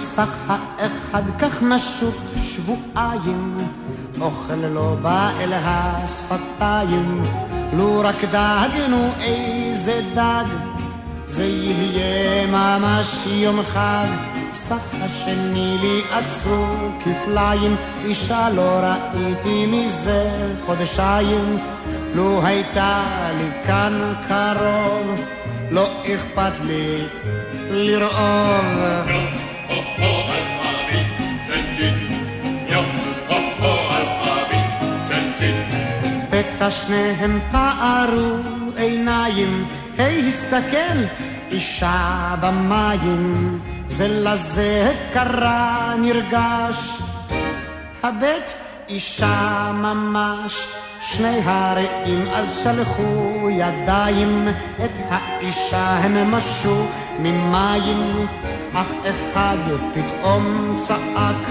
[0.01, 3.59] סך האחד כך נשוט שבועיים,
[4.21, 7.23] אוכל לא בא אל השפתיים,
[7.73, 10.45] לו רק דאגנו איזה דג,
[11.27, 14.07] זה יהיה ממש יום חג.
[14.53, 16.67] סך השני לי עצרו
[17.05, 20.31] כפליים, אישה לא ראיתי מזה
[20.67, 21.57] חודשיים,
[22.15, 23.05] לו הייתה
[23.39, 25.21] לי כאן קרוב,
[25.71, 26.99] לא אכפת לי
[27.71, 29.15] לרעוב.
[36.65, 38.37] פתע שניהם פערו
[38.77, 39.65] עיניים,
[39.99, 40.99] היי הסתכל,
[41.51, 46.99] אישה במים, זה לזה קרה נרגש.
[48.03, 48.53] הבט
[48.89, 50.67] אישה ממש,
[51.03, 54.49] שני הרעים אז שלחו ידיים,
[54.85, 56.87] את האישה הם משו
[57.19, 58.27] ממים,
[58.75, 59.59] אך אחד
[59.95, 61.49] פתאום צעק,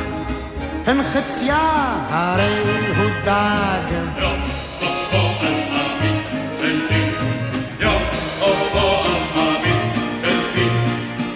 [0.85, 2.59] הן חציה הרי
[2.97, 4.42] הוא דג.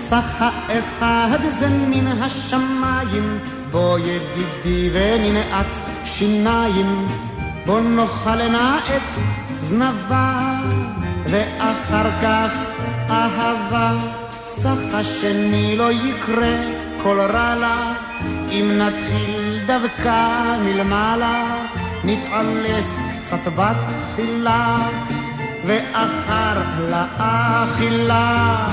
[0.09, 3.39] סך האחד זה מן השמיים,
[3.71, 7.07] בוא ידידי וננעץ שיניים,
[7.65, 9.21] בוא נאכל נא את
[9.61, 10.59] זנבה,
[11.23, 12.51] ואחר כך
[13.09, 13.93] אהבה.
[14.45, 16.55] סך השני לא יקרה
[17.03, 17.93] כל רע לה,
[18.51, 21.65] אם נתחיל דווקא מלמעלה,
[22.03, 24.77] נתעלס קצת בתחילה,
[25.65, 28.67] ואחר לאכילה.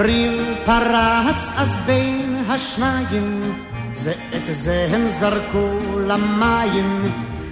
[0.00, 0.32] ריב
[0.64, 3.54] פרץ אז בין השניים,
[3.94, 7.04] זה את זה הם זרקו למים,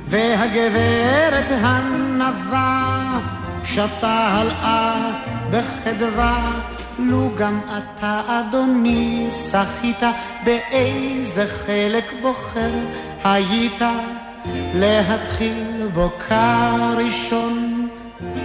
[0.07, 2.98] והגברת הנבה
[3.64, 5.11] שתה הלאה
[5.51, 6.53] בחדווה.
[6.98, 10.03] לו גם אתה, אדוני, שחית
[10.44, 12.70] באיזה חלק בוחר
[13.24, 13.83] היית
[14.74, 17.89] להתחיל בו כראשון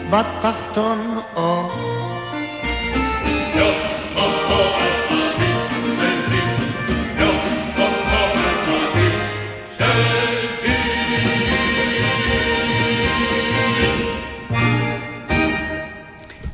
[0.10, 1.70] בתחתון או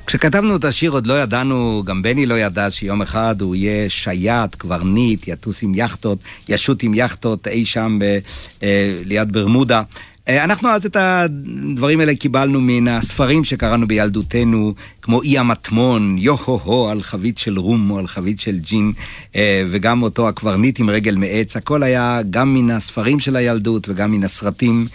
[0.06, 4.56] כשכתבנו את השיר עוד לא ידענו, גם בני לא ידע שיום אחד הוא יהיה שייט,
[4.58, 8.20] קברניט, יטוס עם יכטות, ישוט עם יכטות אי שם ב,
[8.64, 9.82] אה, ליד ברמודה.
[10.30, 16.89] אה, אנחנו אז את הדברים האלה קיבלנו מן הספרים שקראנו בילדותנו, כמו אי המטמון, יו-הו-הו,
[16.89, 18.94] על חבית של רום או על חבית של ג'ין,
[19.36, 24.12] אה, וגם אותו הקברניט עם רגל מעץ, הכל היה גם מן הספרים של הילדות וגם
[24.12, 24.88] מן הסרטים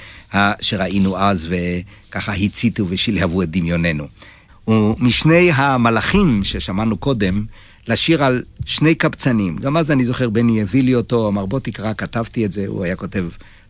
[0.61, 4.07] שראינו אז, וככה הציתו ושלהבו את דמיוננו.
[4.68, 7.44] ומשני המלאכים ששמענו קודם,
[7.88, 9.57] לשיר על שני קבצנים.
[9.57, 12.85] גם אז אני זוכר, בני הביא לי אותו, אמר בוא תקרא, כתבתי את זה, הוא
[12.85, 13.25] היה כותב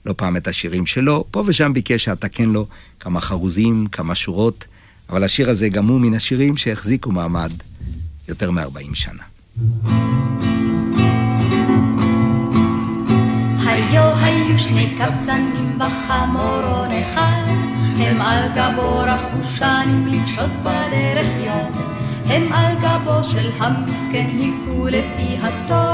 [0.07, 1.25] לא פעם את השירים שלו.
[1.31, 2.67] פה ושם ביקש שאתקן לו
[3.01, 4.67] כמה חרוזים, כמה שורות,
[5.11, 7.53] אבל השיר הזה גם הוא מן השירים שהחזיקו מעמד
[8.29, 9.23] יותר מ-40 שנה.
[13.67, 17.45] היו היו שני קבצנים בחמורון אחד
[17.99, 21.75] הם על גבו רכושנים לפשוט בדרך יד.
[22.27, 25.94] הם על גבו של המסכן היכו לפי התור,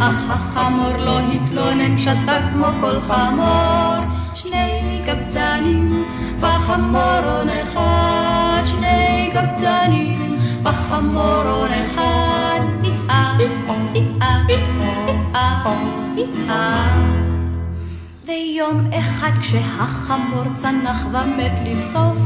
[0.00, 4.04] אך החמור לא התלונן, שתה כמו כל חמור.
[4.34, 6.04] שני קבצנים
[6.40, 12.60] בחמורון אחד, שני קבצנים בחמורון אחד.
[12.84, 15.64] אי-אה, אי-אה, אי-אה,
[16.16, 17.27] אי-אה.
[18.28, 22.18] ויום אחד כשהחמור צנח ומת לבסוף,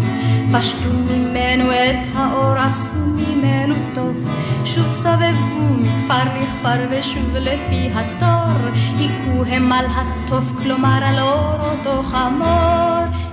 [0.53, 4.31] פשטו ממנו את האור, עשו ממנו טוב.
[4.65, 12.03] שוב סובבו מכפר לכפר ושוב לפי התור, היכו הם על התוף, כלומר על אור אותו
[12.03, 12.83] חמור.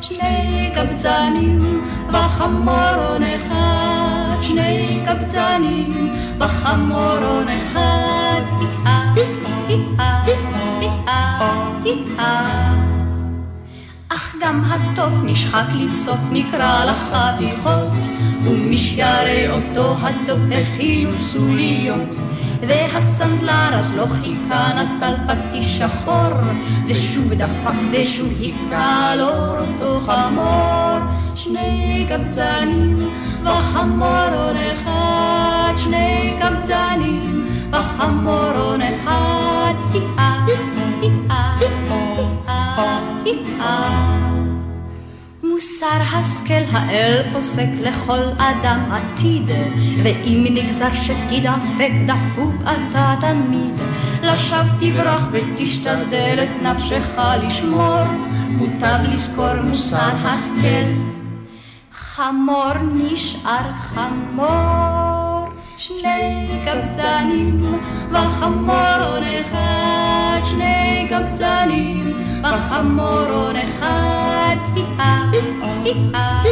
[0.01, 9.13] שני קבצנים בחמורון אחד, שני קבצנים בחמורון אחד, אי-אה,
[9.69, 10.18] אי-אה,
[11.89, 12.73] אי-אה.
[14.09, 17.87] אך גם התוף נשחק לבסוף נקרא לחתיכות,
[18.43, 22.15] ומשיירי אותו הדוב הכילו סוליות.
[22.67, 26.33] והסנדלר אז לא חיכה נטל פטיש שחור,
[26.87, 30.99] ושוב דפק ושוב היכה לו אותו חמור.
[31.35, 33.09] שני קבצנים
[33.43, 40.78] וחמורון אחד, שני קבצנים וחמורון אחד, היאה.
[45.43, 49.51] מוסר השכל האל פוסק לכל אדם עתיד,
[50.03, 53.73] ואם נגזר שתדפק דפוק אתה תמיד.
[54.23, 58.03] לשווא תברח ותשתדל את נפשך לשמור,
[58.49, 60.89] מוטב לזכור מוסר השכל.
[61.93, 65.18] חמור נשאר חמור,
[65.79, 67.63] שני קבצנים
[68.11, 76.43] וחמורון אחד, שני קבצנים וחמורון אחד, היאה,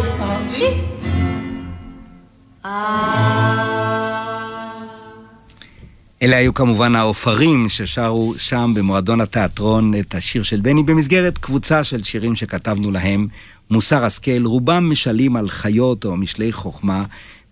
[6.22, 12.04] אלה היו כמובן העופרים ששרו שם במועדון התיאטרון את השיר של בני במסגרת קבוצה של
[12.04, 13.28] שירים שכתבנו להם.
[13.72, 17.04] מוסר השכל, רובם משלים על חיות או משלי חוכמה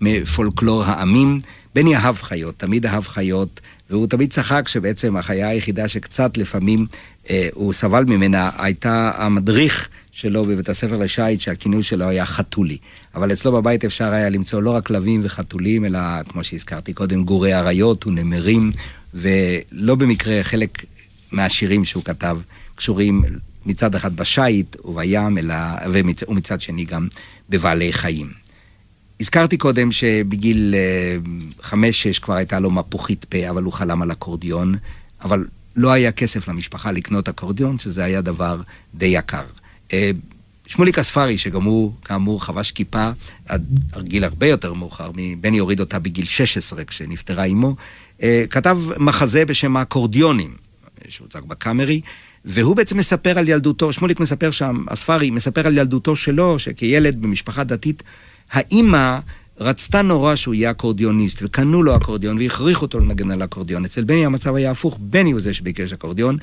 [0.02, 1.38] מפולקלור העמים.
[1.76, 6.86] בני אהב חיות, תמיד אהב חיות, והוא תמיד צחק שבעצם החיה היחידה שקצת לפעמים
[7.30, 12.78] אה, הוא סבל ממנה הייתה המדריך שלו בבית הספר לשיט, שהכינוי שלו היה חתולי.
[13.16, 17.56] אבל אצלו בבית אפשר היה למצוא לא רק כלבים וחתולים, אלא, כמו שהזכרתי קודם, גורי
[17.56, 18.72] אריות ונמרים,
[19.14, 20.86] ולא במקרה חלק
[21.32, 22.38] מהשירים שהוא כתב
[22.76, 23.24] קשורים
[23.66, 25.56] מצד אחד בשיט ובים, אלא,
[25.94, 27.08] ומצ, ומצד שני גם
[27.50, 28.45] בבעלי חיים.
[29.20, 31.18] הזכרתי קודם שבגיל אה,
[31.62, 34.76] חמש-שש כבר הייתה לו מפוחית פה, אבל הוא חלם על אקורדיון,
[35.24, 38.62] אבל לא היה כסף למשפחה לקנות אקורדיון, שזה היה דבר
[38.94, 39.44] די יקר.
[39.94, 40.12] אה,
[40.68, 43.10] שמוליק אספרי, שגם הוא, כאמור, חבש כיפה
[43.46, 43.64] עד
[44.00, 47.76] גיל הרבה יותר מאוחר, בני הוריד אותה בגיל 16 כשנפטרה אימו,
[48.24, 50.56] אה, כתב מחזה בשם האקורדיונים,
[51.08, 52.02] שהוצג בקאמרי,
[52.46, 57.64] והוא בעצם מספר על ילדותו, שמוליק מספר שם, אספרי מספר על ילדותו שלו, שכילד במשפחה
[57.64, 58.04] דתית,
[58.52, 59.20] האימא
[59.60, 63.86] רצתה נורא שהוא יהיה אקורדיוניסט, וקנו לו אקורדיון והכריחו אותו לנגן על אקורדיון.
[63.86, 66.38] אצל בני המצב היה הפוך, בני הוא זה שביקש אקורדיון.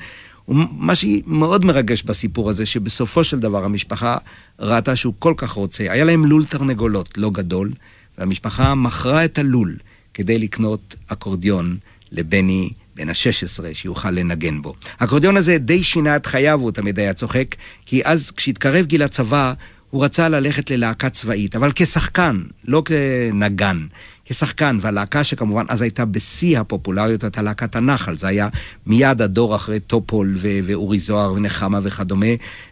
[0.47, 4.17] ומה שמאוד מרגש בסיפור הזה, שבסופו של דבר המשפחה
[4.59, 5.83] ראתה שהוא כל כך רוצה.
[5.83, 7.71] היה להם לול תרנגולות לא גדול,
[8.17, 9.75] והמשפחה מכרה את הלול
[10.13, 11.77] כדי לקנות אקורדיון
[12.11, 14.73] לבני בן ה-16, שיוכל לנגן בו.
[14.99, 19.53] האקורדיון הזה די שינה את חייו, הוא תמיד היה צוחק, כי אז כשהתקרב גיל הצבא,
[19.93, 23.85] הוא רצה ללכת ללהקה צבאית, אבל כשחקן, לא כנגן,
[24.25, 28.47] כשחקן, והלהקה שכמובן אז הייתה בשיא הפופולריות, הייתה להקת הנחל, זה היה
[28.85, 32.25] מיד הדור אחרי טופול ו- ואורי זוהר ונחמה וכדומה,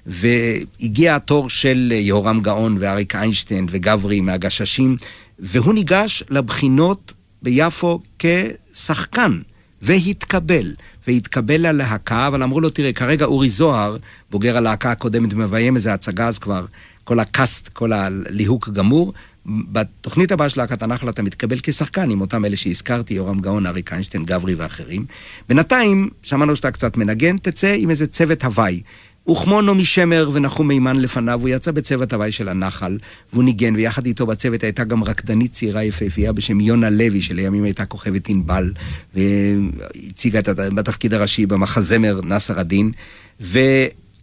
[0.06, 4.98] והגיע התור של יהורם גאון ואריק איינשטיין וגברי מהגששים,
[5.40, 9.40] והוא ניגש לבחינות ביפו כשחקן.
[9.82, 10.74] והתקבל,
[11.08, 13.98] והתקבל ללהקה, אבל אמרו לו, תראה, כרגע אורי זוהר,
[14.32, 16.66] בוגר הלהקה הקודמת, מביים איזה הצגה, אז כבר
[17.04, 19.14] כל הקאסט, כל הליהוק גמור.
[19.46, 23.92] בתוכנית הבאה של להקת הנחל אתה מתקבל כשחקן עם אותם אלה שהזכרתי, יורם גאון, אריק
[23.94, 25.06] איינשטיין, גברי ואחרים.
[25.50, 28.82] בינתיים, שמענו שאתה קצת מנגן, תצא עם איזה צוות הוואי.
[29.30, 32.98] וכמו נעמי שמר ונחום מימן לפניו, הוא יצא בצוות הוואי של הנחל,
[33.34, 37.86] והוא ניגן, ויחד איתו בצוות הייתה גם רקדנית צעירה יפהפייה בשם יונה לוי, שלימים הייתה
[37.86, 38.74] כוכבת ענבל,
[39.16, 42.92] והציגה את בתפקיד הראשי במחזמר נאסר א-דין,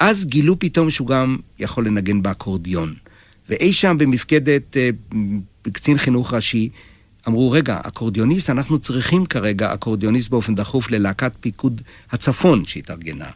[0.00, 2.94] ואז גילו פתאום שהוא גם יכול לנגן באקורדיון.
[3.48, 4.90] ואי שם במפקדת אה,
[5.72, 6.68] קצין חינוך ראשי,
[7.28, 11.82] אמרו, רגע, אקורדיוניסט, אנחנו צריכים כרגע אקורדיוניסט באופן דחוף ללהקת פיקוד
[12.12, 13.30] הצפון שהתארגנה.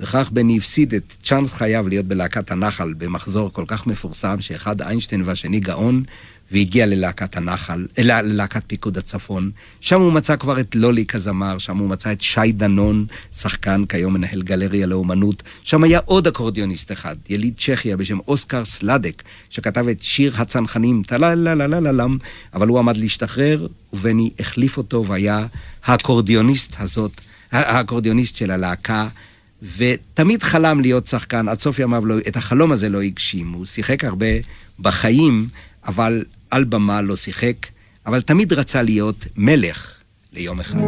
[0.00, 5.22] וכך בני הפסיד את צ'אנס חייו להיות בלהקת הנחל במחזור כל כך מפורסם, שאחד איינשטיין
[5.24, 6.02] והשני גאון,
[6.50, 9.50] והגיע ללהקת הנחל, אלא ללהקת פיקוד הצפון.
[9.80, 14.14] שם הוא מצא כבר את לולי כזמר, שם הוא מצא את שי דנון, שחקן, כיום
[14.14, 15.42] מנהל גלריה לאומנות.
[15.62, 22.18] שם היה עוד אקורדיוניסט אחד, יליד צ'כיה בשם אוסקר סלדק, שכתב את שיר הצנחנים, טלה-לה-לה-לה-לם,
[22.54, 25.46] אבל הוא עמד להשתחרר, ובני החליף אותו והיה
[25.84, 27.20] האקורדיוניסט הזאת,
[27.52, 29.08] האקורדיוניסט של הלהקה.
[29.76, 33.52] ותמיד חלם להיות שחקן, עד סוף ימיו לא, את החלום הזה לא הגשים.
[33.52, 34.26] הוא שיחק הרבה
[34.80, 35.46] בחיים,
[35.86, 37.66] אבל על במה לא שיחק,
[38.06, 39.94] אבל תמיד רצה להיות מלך
[40.32, 40.78] ליום אחד.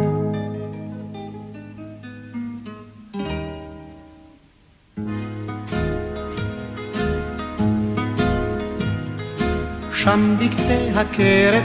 [9.93, 11.65] שם בקצה הכרת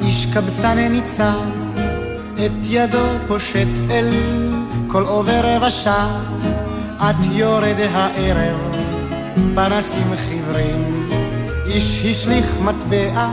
[0.00, 1.40] איש קבצן ניצב,
[2.34, 4.08] את ידו פושט אל
[4.86, 5.90] כל עובר ושב,
[6.96, 8.76] את יורד הערב,
[9.54, 11.08] פנסים חיוורים,
[11.70, 13.28] איש השליך מטבע,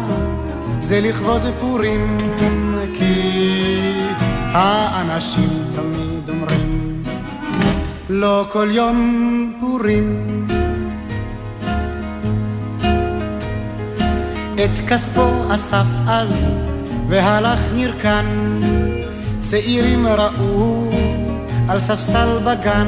[0.80, 2.18] זה לכבוד פורים,
[2.94, 3.94] כי
[4.52, 7.04] האנשים תמיד אומרים,
[8.10, 10.48] לא כל יום פורים.
[14.56, 16.46] את כספו אסף אז,
[17.08, 18.26] והלך נרקן,
[19.42, 20.90] צעירים ראו
[21.70, 22.88] על ספסל בגן,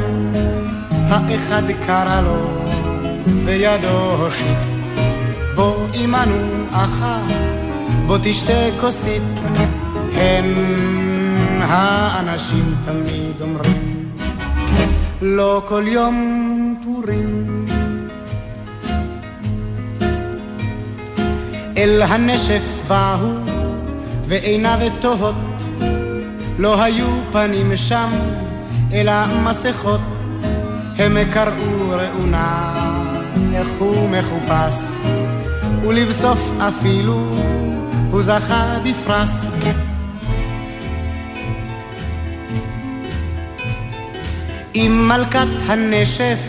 [0.92, 2.48] האחד קרא לו
[3.46, 4.79] וידו הושיט,
[5.60, 7.20] בוא עמנו אחה,
[8.08, 9.22] בוא תשתה כוסית,
[10.14, 10.46] הן
[11.62, 14.10] האנשים תמיד אומרים,
[15.22, 17.66] לא כל יום פורים.
[21.78, 23.30] אל הנשף באו
[24.28, 25.64] ועיניו תוהות,
[26.60, 28.10] לא היו פנים שם,
[28.94, 30.02] אלא מסכות.
[30.98, 32.74] הם קראו ראונה,
[33.54, 34.76] איך הוא מחופש,
[35.90, 37.36] ולבסוף אפילו
[38.12, 39.46] הוא זכה בפרס.
[44.74, 46.40] עם מלכת הנשף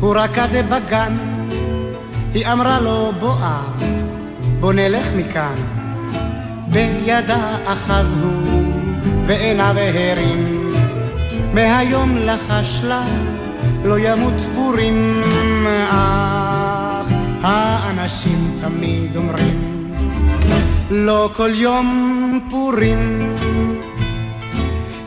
[0.00, 1.16] הוא רקד בגן,
[2.34, 3.62] היא אמרה לו בואה,
[4.60, 5.54] בוא נלך מכאן.
[6.68, 8.72] בידה אחז הוא
[9.26, 10.72] ועיניו הרים,
[11.54, 13.02] מהיום לחש לה
[13.84, 15.20] לא ימות פורים,
[15.90, 16.29] אך
[17.42, 19.92] האנשים תמיד אומרים,
[20.90, 23.36] לא כל יום פורים.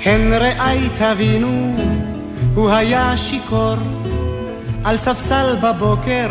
[0.06, 1.76] הן רעי תבינו,
[2.56, 3.76] הוא היה שיכור,
[4.84, 6.30] על ספסל בבוקר,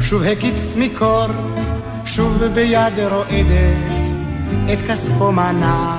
[0.00, 1.26] שוב הקיץ מקור,
[2.04, 4.08] שוב ביד רועדת,
[4.72, 5.96] את כספו מנה,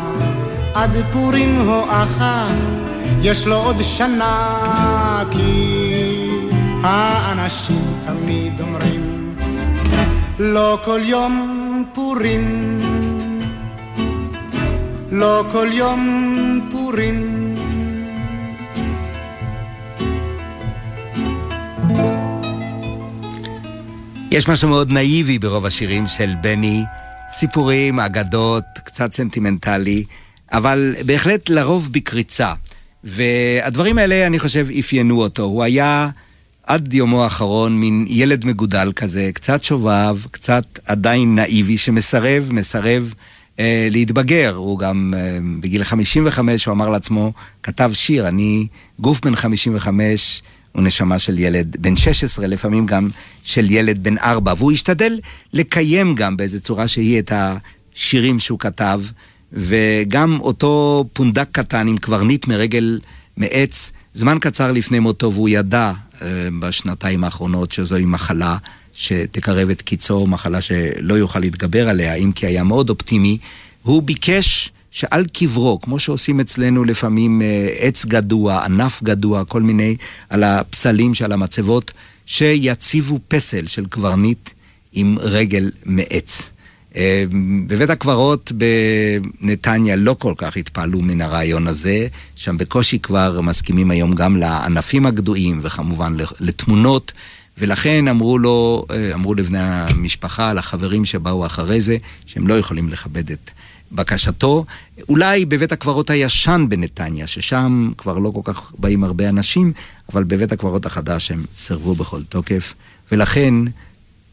[0.74, 2.48] עד פורים הואכה,
[3.22, 6.00] יש לו עוד שנה, כי
[6.84, 9.19] האנשים תמיד אומרים,
[10.40, 12.80] לא כל יום פורים,
[15.12, 17.54] לא כל יום פורים.
[24.32, 26.84] יש משהו מאוד נאיבי ברוב השירים של בני,
[27.30, 30.04] סיפורים, אגדות, קצת סנטימנטלי,
[30.52, 32.54] אבל בהחלט לרוב בקריצה.
[33.04, 35.44] והדברים האלה, אני חושב, אפיינו אותו.
[35.44, 36.10] הוא היה
[36.70, 43.14] עד יומו האחרון מין ילד מגודל כזה, קצת שובב, קצת עדיין נאיבי, שמסרב, מסרב
[43.60, 44.56] אה, להתבגר.
[44.56, 48.68] הוא גם אה, בגיל 55, הוא אמר לעצמו, כתב שיר, אני
[49.00, 50.42] גוף בן 55,
[50.72, 53.10] הוא נשמה של ילד בן 16, לפעמים גם
[53.44, 55.20] של ילד בן 4, והוא השתדל
[55.54, 59.02] לקיים גם באיזה צורה שהיא את השירים שהוא כתב,
[59.54, 63.00] וגם אותו פונדק קטן עם קברניט מרגל
[63.38, 65.92] מעץ, זמן קצר לפני מותו, והוא ידע
[66.60, 68.58] בשנתיים האחרונות שזוהי מחלה
[68.94, 73.38] שתקרב את קיצו, מחלה שלא יוכל להתגבר עליה, אם כי היה מאוד אופטימי,
[73.84, 77.44] הוא ביקש שעל קברו, כמו שעושים אצלנו לפעמים uh,
[77.80, 79.96] עץ גדוע, ענף גדוע, כל מיני,
[80.30, 81.92] על הפסלים שעל המצבות,
[82.26, 84.50] שיציבו פסל של קברניט
[84.94, 86.52] עם רגל מעץ.
[86.96, 87.24] אה,
[87.68, 88.52] בבית הקברות
[89.42, 95.06] בנתניה לא כל כך התפעלו מן הרעיון הזה, שם בקושי כבר מסכימים היום גם לענפים
[95.06, 97.12] הגדועים וכמובן לתמונות,
[97.58, 103.32] ולכן אמרו לו, אה, אמרו לבני המשפחה, לחברים שבאו אחרי זה, שהם לא יכולים לכבד
[103.32, 103.52] את
[103.92, 104.66] בקשתו.
[105.10, 109.74] אולי בבית הקברות הישן בנתניה, ששם כבר לא כל כך באים הרבה אנשים,
[110.14, 112.74] אבל בבית הקברות החדש הם סירבו בכל תוקף,
[113.12, 113.54] ולכן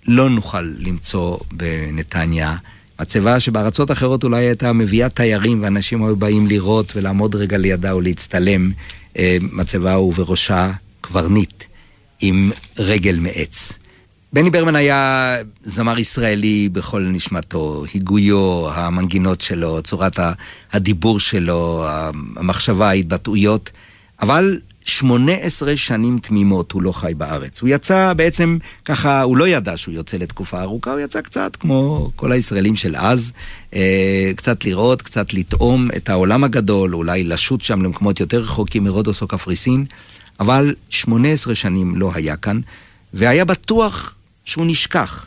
[0.09, 2.57] לא נוכל למצוא בנתניה
[3.01, 8.71] מצבה שבארצות אחרות אולי הייתה מביאה תיירים ואנשים היו באים לראות ולעמוד רגע לידה ולהצטלם.
[9.19, 11.65] אה, מצבה ובראשה קברניט
[12.21, 13.73] עם רגל מעץ.
[14.33, 20.19] בני ברמן היה זמר ישראלי בכל נשמתו, היגויו, המנגינות שלו, צורת
[20.73, 21.85] הדיבור שלו,
[22.37, 23.71] המחשבה, ההתבטאויות,
[24.23, 27.61] אבל 18 שנים תמימות הוא לא חי בארץ.
[27.63, 32.11] הוא יצא בעצם ככה, הוא לא ידע שהוא יוצא לתקופה ארוכה, הוא יצא קצת כמו
[32.17, 33.33] כל הישראלים של אז,
[33.75, 39.23] אה, קצת לראות, קצת לטעום את העולם הגדול, אולי לשוט שם למקומות יותר רחוקים מרודוס
[39.23, 39.85] או קפריסין,
[40.41, 42.61] אבל 18 שנים לא היה כאן,
[43.15, 44.15] והיה בטוח
[44.45, 45.27] שהוא נשכח.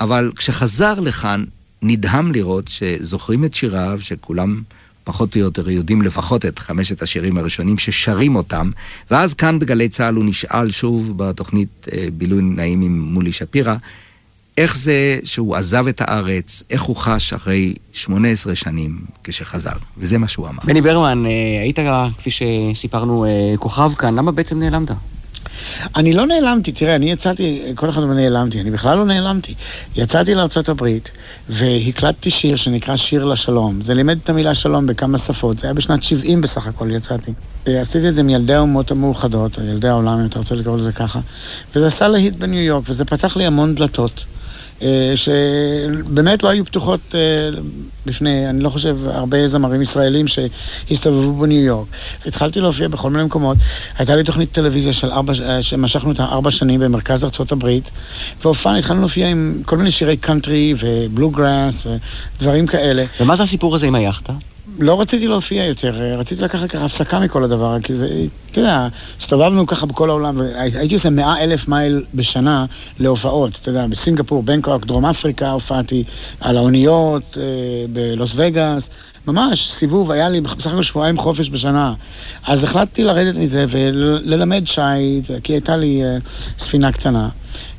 [0.00, 1.44] אבל כשחזר לכאן,
[1.82, 4.62] נדהם לראות שזוכרים את שיריו, שכולם
[5.06, 8.70] פחות או יותר יודעים לפחות את חמשת השירים הראשונים ששרים אותם,
[9.10, 13.76] ואז כאן בגלי צה"ל הוא נשאל שוב בתוכנית אה, בילוי נעים עם מולי שפירא,
[14.58, 20.28] איך זה שהוא עזב את הארץ, איך הוא חש אחרי 18 שנים כשחזר, וזה מה
[20.28, 20.62] שהוא אמר.
[20.64, 21.30] בני ברמן, אה,
[21.62, 21.78] היית,
[22.18, 24.90] כפי שסיפרנו, אה, כוכב כאן, למה בעצם נעלמת?
[25.96, 29.54] אני לא נעלמתי, תראה, אני יצאתי, כל אחד אומר נעלמתי, אני בכלל לא נעלמתי.
[29.96, 30.86] יצאתי לארה"ב
[31.48, 33.82] והקלטתי שיר שנקרא שיר לשלום.
[33.82, 37.32] זה לימד את המילה שלום בכמה שפות, זה היה בשנת 70 בסך הכל יצאתי.
[37.66, 41.20] עשיתי את זה מילדי האומות המאוחדות, או ילדי העולם, אם אתה רוצה לקרוא לזה ככה,
[41.76, 44.24] וזה עשה להיט בניו יורק, וזה פתח לי המון דלתות.
[44.82, 47.20] אה, שבאמת לא היו פתוחות אה,
[48.06, 51.86] בפני, אני לא חושב, הרבה זמרים ישראלים שהסתובבו בניו יורק.
[52.26, 53.56] התחלתי להופיע בכל מיני מקומות.
[53.98, 57.90] הייתה לי תוכנית טלוויזיה של ארבע, אה, שמשכנו אותה ארבע שנים במרכז ארצות הברית,
[58.42, 63.04] והופענו, התחלנו להופיע עם כל מיני שירי קאנטרי ובלוגראס ודברים כאלה.
[63.20, 64.32] ומה זה הסיפור הזה עם היאכטה?
[64.78, 68.08] לא רציתי להופיע יותר, רציתי לקחת ככה הפסקה מכל הדבר, כי זה,
[68.50, 68.88] אתה יודע,
[69.20, 72.66] הסתובבנו ככה בכל העולם, והייתי עושה מאה אלף מייל בשנה
[73.00, 76.04] להופעות, אתה יודע, בסינגפור, בנקוק, דרום אפריקה הופעתי,
[76.40, 77.42] על האוניות, אה,
[77.92, 78.90] בלוס וגאס,
[79.26, 81.94] ממש סיבוב, היה לי בסך הכל שבועיים חופש בשנה.
[82.46, 86.16] אז החלטתי לרדת מזה וללמד שיט, כי הייתה לי אה,
[86.58, 87.28] ספינה קטנה.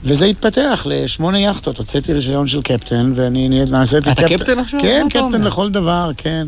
[0.04, 4.26] וזה התפתח לשמונה יאכטות, הוצאתי רישיון של קפטן, ואני נעשיתי קפטן.
[4.26, 4.80] אתה קפטן עכשיו?
[4.82, 6.48] כן, קפטן לכל דבר, כן.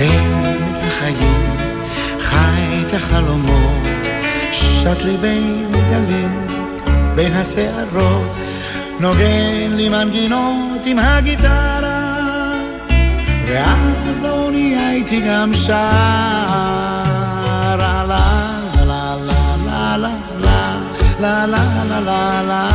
[0.00, 1.56] חולם את החיים,
[2.20, 3.82] חי את החלומות,
[4.52, 6.46] שט לי בין גלים,
[7.14, 8.36] בין השערות,
[9.00, 12.60] נוגן לי מנגינות עם הגיטרה,
[13.48, 15.74] ואז האונייה הייתי גם שר,
[17.76, 18.40] לה לה
[18.86, 20.76] לה לה לה לה
[21.20, 22.70] לה לה לה לה לה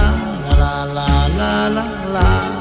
[0.93, 2.54] לה לה לה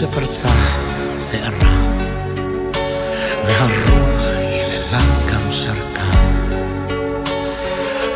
[0.00, 0.48] שפרצה
[1.30, 1.92] שערה,
[3.46, 5.00] והרוח יללה
[5.32, 6.10] גם שרקה.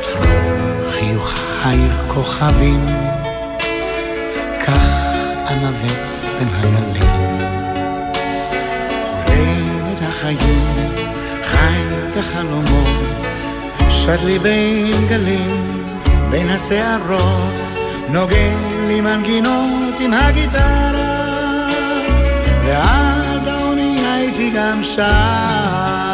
[0.02, 2.84] צרור חיוכייך כוכבים,
[4.66, 4.86] כך
[5.50, 6.00] אנווט
[6.38, 7.38] בין הגלים.
[9.06, 10.88] חולם את החיים,
[11.42, 11.78] חי
[12.08, 12.88] את החלומות,
[13.88, 15.82] שט לי בין גלים,
[16.30, 17.54] בין השערות,
[18.08, 21.13] נוגן לי מנגינות עם הגיטרה.
[22.64, 26.13] ועד האונייה הייתי גם שר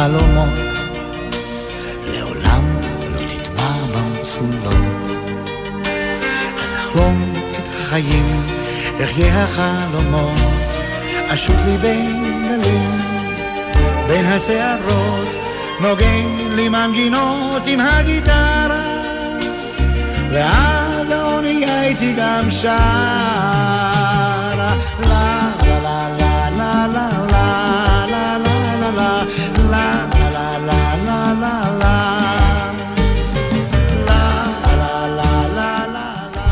[0.00, 0.58] חלומות,
[2.12, 5.26] לעולם לא תטבע במצולות.
[6.64, 8.42] אז אחלום את החיים,
[9.04, 10.36] אחיה החלומות,
[11.28, 12.90] אשות לי בין גלים,
[14.08, 15.28] בין השערות,
[15.80, 19.02] נוגן לי מנגינות עם הגיטרה,
[20.30, 23.49] ועד האונייה הייתי גם שם.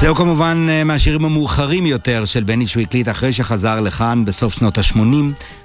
[0.01, 4.79] זהו כמובן אה, מהשירים המאוחרים יותר של בני שהוא הקליט אחרי שחזר לכאן בסוף שנות
[4.79, 4.99] ה-80,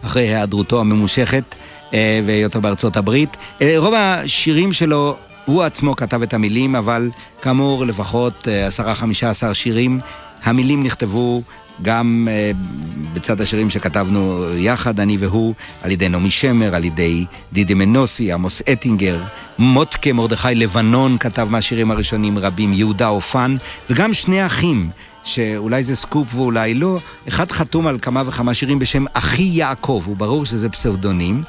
[0.06, 1.44] אחרי היעדרותו הממושכת
[1.94, 3.38] אה, והיותו בארצות הברית.
[3.62, 5.16] אה, רוב השירים שלו,
[5.46, 7.10] הוא עצמו כתב את המילים, אבל
[7.42, 10.00] כאמור לפחות עשרה, חמישה עשר שירים.
[10.44, 11.42] המילים נכתבו
[11.82, 12.57] גם uh,
[13.13, 18.61] בצד השירים שכתבנו יחד, אני והוא, על ידי נעמי שמר, על ידי דידי מנוסי, עמוס
[18.71, 19.19] אטינגר,
[19.59, 23.55] מוטקה מרדכי לבנון כתב מהשירים הראשונים רבים, יהודה אופן,
[23.89, 24.89] וגם שני אחים.
[25.24, 30.45] שאולי זה סקופ ואולי לא, אחד חתום על כמה וכמה שירים בשם אחי יעקב, וברור
[30.45, 31.43] שזה פסאודונים,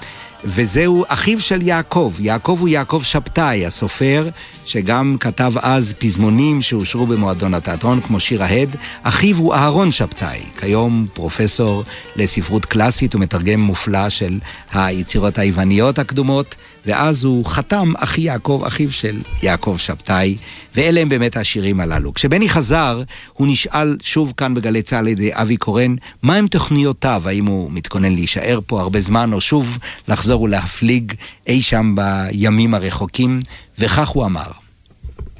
[0.44, 2.12] וזהו אחיו של יעקב.
[2.18, 4.28] יעקב הוא יעקב שבתאי, הסופר,
[4.66, 8.76] שגם כתב אז פזמונים שאושרו במועדון התיאטרון, כמו שיר ההד.
[9.02, 11.84] אחיו הוא אהרון שבתאי, כיום פרופסור
[12.16, 14.38] לספרות קלאסית ומתרגם מופלא של
[14.72, 16.54] היצירות היווניות הקדומות.
[16.86, 20.36] ואז הוא חתם אחי יעקב, אחיו של יעקב שבתאי,
[20.74, 22.14] ואלה הם באמת השירים הללו.
[22.14, 27.46] כשבני חזר, הוא נשאל שוב כאן בגלי צה"ל על ידי אבי קורן, מהם תוכניותיו, האם
[27.46, 29.78] הוא מתכונן להישאר פה הרבה זמן, או שוב
[30.08, 31.12] לחזור ולהפליג
[31.46, 33.40] אי שם בימים הרחוקים,
[33.78, 34.50] וכך הוא אמר.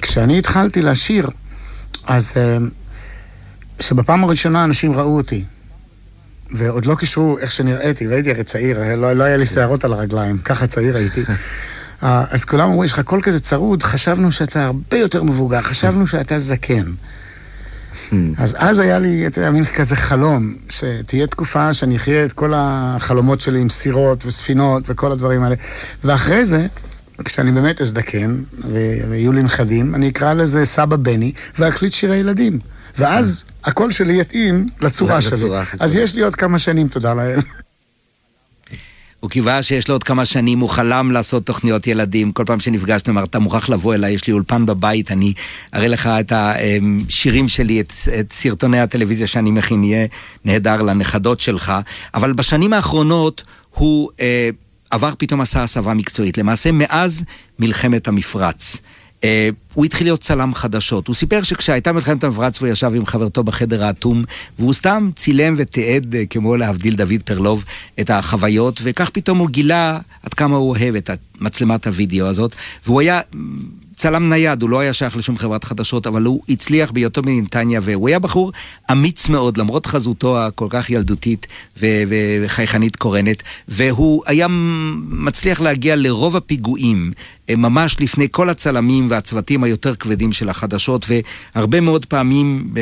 [0.01, 1.29] כשאני התחלתי לשיר,
[2.05, 2.57] אז אה,
[3.79, 5.43] שבפעם הראשונה אנשים ראו אותי,
[6.51, 10.37] ועוד לא קישרו איך שנראיתי, והייתי הרי צעיר, לא, לא היה לי שערות על הרגליים,
[10.37, 11.23] ככה צעיר הייתי.
[12.03, 16.07] אה, אז כולם אמרו, יש לך קול כזה צרוד, חשבנו שאתה הרבה יותר מבוגר, חשבנו
[16.07, 16.85] שאתה זקן.
[18.37, 22.53] אז אז היה לי, אתה יודע, מין כזה חלום, שתהיה תקופה שאני אחיה את כל
[22.55, 25.55] החלומות שלי עם סירות וספינות וכל הדברים האלה.
[26.03, 26.67] ואחרי זה,
[27.25, 28.43] כשאני באמת אזדקן,
[29.09, 32.59] ויהיו לי נכדים, אני אקרא לזה סבא בני, ואקליט שירי ילדים.
[32.97, 35.49] ואז הקול שלי יתאים לצורה שלי.
[35.79, 37.39] אז יש לי עוד כמה שנים, תודה לאל.
[39.19, 42.31] הוא קיווה שיש לו עוד כמה שנים, הוא חלם לעשות תוכניות ילדים.
[42.31, 45.33] כל פעם שנפגשנו, אמר, אתה מוכרח לבוא אליי, יש לי אולפן בבית, אני
[45.73, 50.07] אראה לך את השירים שלי, את, את סרטוני הטלוויזיה שאני מכין, יהיה
[50.45, 51.73] נהדר לנכדות שלך.
[52.13, 54.49] אבל בשנים האחרונות הוא אה,
[54.91, 56.37] עבר פתאום עשה הסבה מקצועית.
[56.37, 57.23] למעשה, מאז
[57.59, 58.81] מלחמת המפרץ.
[59.25, 61.07] Uh, הוא התחיל להיות צלם חדשות.
[61.07, 64.23] הוא סיפר שכשהייתה מלחמת המפרץ הוא ישב עם חברתו בחדר האטום,
[64.59, 67.63] והוא סתם צילם ותיעד, uh, כמו להבדיל דוד פרלוב,
[67.99, 71.09] את החוויות, וכך פתאום הוא גילה עד כמה הוא אוהב את
[71.39, 72.55] מצלמת הוידאו הזאת,
[72.85, 73.21] והוא היה
[73.95, 78.07] צלם נייד, הוא לא היה שייך לשום חברת חדשות, אבל הוא הצליח בהיותו מנתניה, והוא
[78.07, 78.51] היה בחור
[78.91, 81.47] אמיץ מאוד, למרות חזותו הכל כך ילדותית
[81.81, 82.03] ו-
[82.43, 84.47] וחייכנית קורנת, והוא היה
[85.09, 87.11] מצליח להגיע לרוב הפיגועים,
[87.49, 91.05] אה, ממש לפני כל הצלמים והצוותים היותר כבדים של החדשות,
[91.55, 92.73] והרבה מאוד פעמים,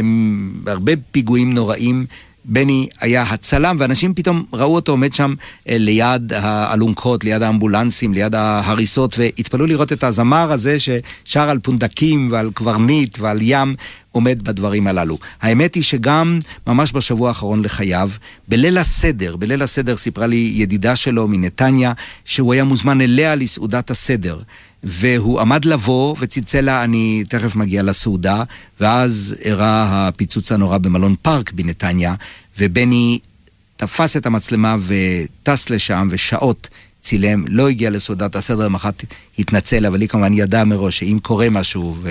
[0.64, 2.06] בהרבה פיגועים נוראים,
[2.46, 5.34] בני היה הצלם, ואנשים פתאום ראו אותו עומד שם
[5.70, 12.28] אה, ליד האלונקות, ליד האמבולנסים, ליד ההריסות, והתפלאו לראות את הזמר הזה ששר על פונדקים
[12.32, 13.76] ועל קברניט ועל ים.
[14.14, 15.18] עומד בדברים הללו.
[15.42, 18.10] האמת היא שגם ממש בשבוע האחרון לחייו,
[18.48, 21.94] בליל הסדר, בליל הסדר סיפרה לי ידידה שלו מנתניה,
[22.26, 24.40] שהוא היה מוזמן אליה לסעודת הסדר.
[24.84, 28.44] והוא עמד לבוא וצלצל לה, אני תכף מגיע לסעודה,
[28.80, 32.16] ואז אירע הפיצוץ הנורא במלון פארק בנתניה,
[32.60, 33.20] ובני
[33.78, 36.70] תפס את המצלמה וטס לשם, ושעות
[37.02, 39.04] צילם, לא הגיע לסעודת הסדר, למחרת
[39.40, 42.10] התנצל, אבל היא כמובן ידעה מראש שאם קורה משהו, ו...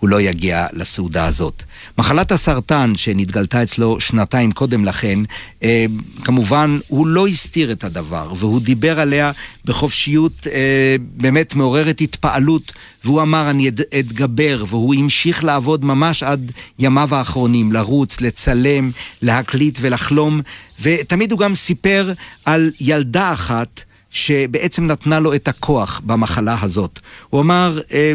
[0.00, 1.62] הוא לא יגיע לסעודה הזאת.
[1.98, 5.18] מחלת הסרטן שנתגלתה אצלו שנתיים קודם לכן,
[5.62, 5.86] אה,
[6.24, 9.32] כמובן הוא לא הסתיר את הדבר, והוא דיבר עליה
[9.64, 12.72] בחופשיות אה, באמת מעוררת התפעלות,
[13.04, 13.68] והוא אמר אני
[13.98, 18.90] אתגבר, והוא המשיך לעבוד ממש עד ימיו האחרונים, לרוץ, לצלם,
[19.22, 20.40] להקליט ולחלום,
[20.80, 22.12] ותמיד הוא גם סיפר
[22.44, 27.00] על ילדה אחת שבעצם נתנה לו את הכוח במחלה הזאת.
[27.30, 28.12] הוא אמר, אה,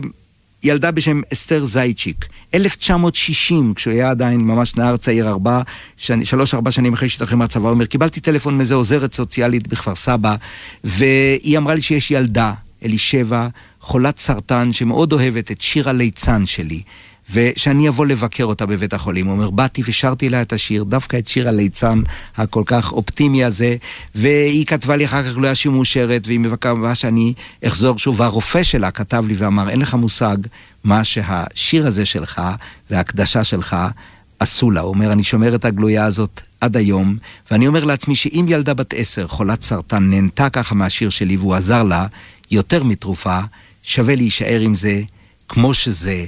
[0.64, 2.26] ילדה בשם אסתר זייצ'יק.
[2.54, 5.62] 1960, כשהוא היה עדיין ממש נער צעיר, ארבע,
[5.98, 9.96] שני, שלוש, ארבע שנים אחרי שהשתחרר מהצבא, הוא אומר, קיבלתי טלפון מאיזה עוזרת סוציאלית בכפר
[9.96, 10.36] סבא,
[10.84, 12.54] והיא אמרה לי שיש ילדה,
[12.86, 13.48] אלישבע,
[13.82, 16.82] חולת סרטן, שמאוד אוהבת את שיר הליצן שלי.
[17.34, 19.26] ושאני אבוא לבקר אותה בבית החולים.
[19.26, 22.02] הוא אומר, באתי ושרתי לה את השיר, דווקא את שיר הליצן
[22.38, 23.76] הכל כך אופטימי הזה,
[24.16, 27.34] והיא כתבה לי אחר כך לא שהיא מאושרת, והיא מבקרה שאני
[27.66, 30.38] אחזור שוב, והרופא שלה כתב לי ואמר, אין לך מושג
[30.84, 32.42] מה שהשיר הזה שלך
[32.90, 33.78] וההקדשה שלך
[34.40, 34.82] עשו לה.
[34.82, 37.18] הוא אומר, אני שומר את הגלויה הזאת עד היום,
[37.52, 41.84] ואני אומר לעצמי שאם ילדה בת עשר, חולת סרטן, נהנתה ככה מהשיר שלי והוא עזר
[41.84, 42.08] לה
[42.52, 43.40] יותר מתרופה,
[43.84, 45.02] שווה להישאר עם זה
[45.48, 46.26] כמו שזה.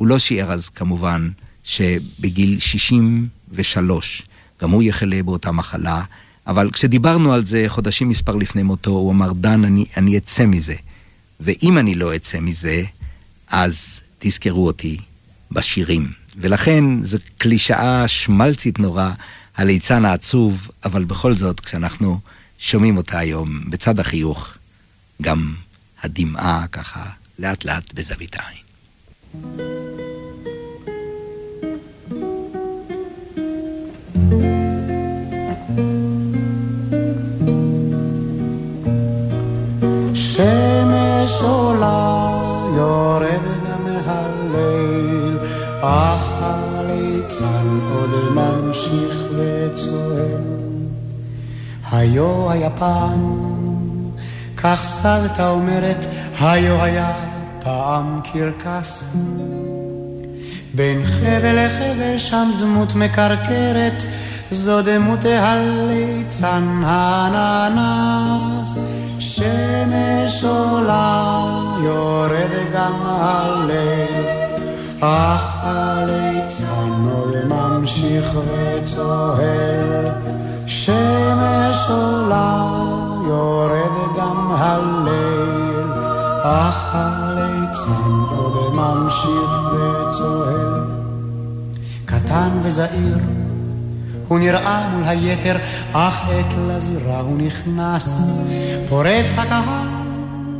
[0.00, 1.30] הוא לא שיער אז כמובן
[1.64, 4.22] שבגיל 63
[4.62, 6.02] גם הוא יחלה באותה מחלה,
[6.46, 10.74] אבל כשדיברנו על זה חודשים מספר לפני מותו, הוא אמר, דן, אני, אני אצא מזה.
[11.40, 12.82] ואם אני לא אצא מזה,
[13.48, 14.96] אז תזכרו אותי
[15.50, 16.12] בשירים.
[16.36, 19.10] ולכן זו קלישאה שמלצית נורא,
[19.56, 22.20] הליצן העצוב, אבל בכל זאת, כשאנחנו
[22.58, 24.54] שומעים אותה היום, בצד החיוך,
[25.22, 25.54] גם
[26.02, 28.69] הדמעה ככה לאט לאט בזווית העין.
[52.50, 53.40] היה פעם,
[54.56, 56.06] כך סבתא אומרת,
[56.40, 57.29] היו היה
[57.62, 59.16] פעם קרקס.
[60.74, 64.02] בין חבל לחבל שם דמות מקרקרת,
[64.50, 68.74] זו דמות הליצן הננס.
[69.18, 71.42] שמש עולה,
[71.84, 74.26] יורד גם הליל,
[75.00, 80.08] אך הליצן עוד ממשיך וצוהל.
[80.66, 82.66] שמש עולה,
[83.26, 85.92] יורד גם הליל,
[86.42, 87.29] אך הליצן
[88.36, 90.84] עוד ממשיך וצוהל.
[92.04, 93.18] קטן וזעיר,
[94.28, 95.56] הוא נראה מול היתר,
[95.92, 98.20] אך עת לזירה הוא נכנס.
[98.88, 99.88] פורץ הקהל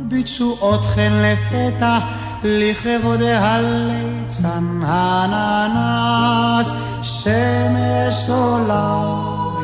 [0.07, 1.99] בתשואות חן לפתע,
[2.43, 6.71] לכבוד הליצן הננס.
[7.01, 9.03] שמש עולה,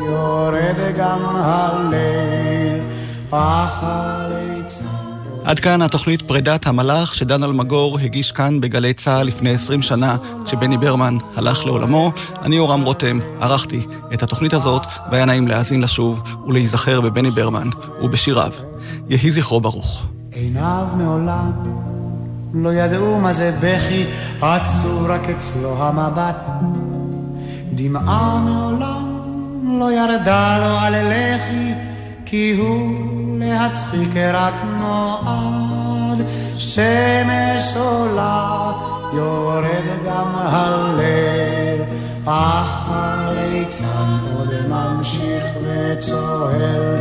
[0.06, 2.80] יורד גם הליל,
[3.32, 4.17] הליצן...
[5.48, 10.78] עד כאן התוכנית פרידת המלאך שדן אלמגור הגיש כאן בגלי צה"ל לפני 20 שנה, כשבני
[10.78, 12.12] ברמן הלך לעולמו.
[12.42, 17.68] אני אורם רותם, ערכתי את התוכנית הזאת, והיה נעים להאזין לשוב ולהיזכר בבני ברמן
[18.02, 18.52] ובשיריו.
[19.08, 20.06] יהי זכרו ברוך.
[20.32, 21.50] עיניו מעולם
[22.54, 24.04] לא ידעו מה זה בכי,
[24.40, 26.36] עצור רק אצלו המבט.
[27.72, 29.18] דמעה מעולם
[29.80, 31.72] לא ירדה לו על לחי,
[32.26, 36.18] כי הוא להצחיק רק נועד.
[36.58, 38.72] שמש עולה,
[39.12, 41.82] יורד גם הליל,
[42.24, 46.96] אך הליצן עוד ממשיך וצוהל.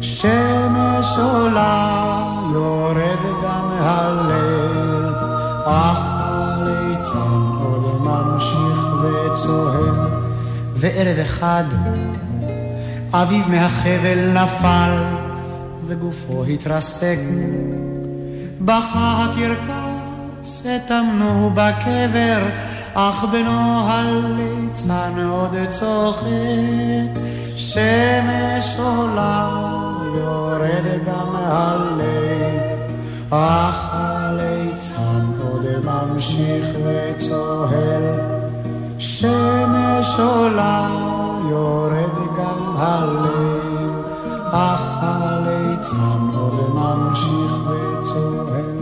[0.00, 5.14] שמש עולה, יורד גם הליל,
[5.64, 10.08] אך הליצן עוד ממשיך וצוהל.
[10.74, 11.64] וערב אחד
[13.12, 15.27] אביו מהחבל נפל
[15.88, 17.18] וגופו התרסק.
[18.60, 22.38] בכה הקרקס, הטמנו בקבר,
[22.94, 27.20] אך בנו הליצן עוד צוחק.
[27.56, 29.48] שמש עולה,
[30.14, 32.58] יורד גם הליל,
[33.30, 38.02] אך הליצן עוד ממשיך וצוהל.
[38.98, 40.88] שמש עולה,
[41.50, 43.90] יורד גם הליל,
[44.52, 45.37] אך הליצן
[46.34, 48.78] עוד ממשיך וצוהל.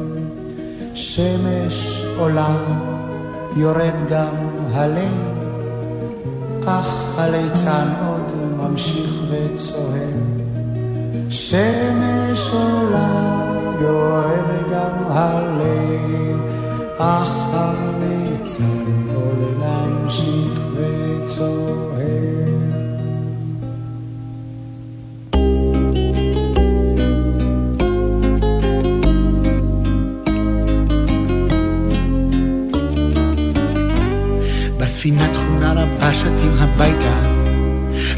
[0.94, 2.57] שמש עולה,
[3.57, 4.34] יורד גם
[4.72, 5.36] הליל,
[6.66, 10.20] אך הליצן עוד ממשיך וצוהל.
[11.28, 13.36] שמש עולה,
[13.80, 16.36] יורד גם הליל,
[16.99, 18.84] אך הליצן
[19.14, 22.56] עוד ממשיך וצוהל.
[35.07, 37.21] בספינה תכונה רבה שתים הביתה,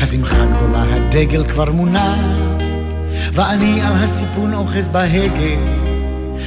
[0.02, 2.14] השמחה גדולה, הדגל כבר מונע,
[3.32, 5.56] ואני על הסיפון אוחז בהגה,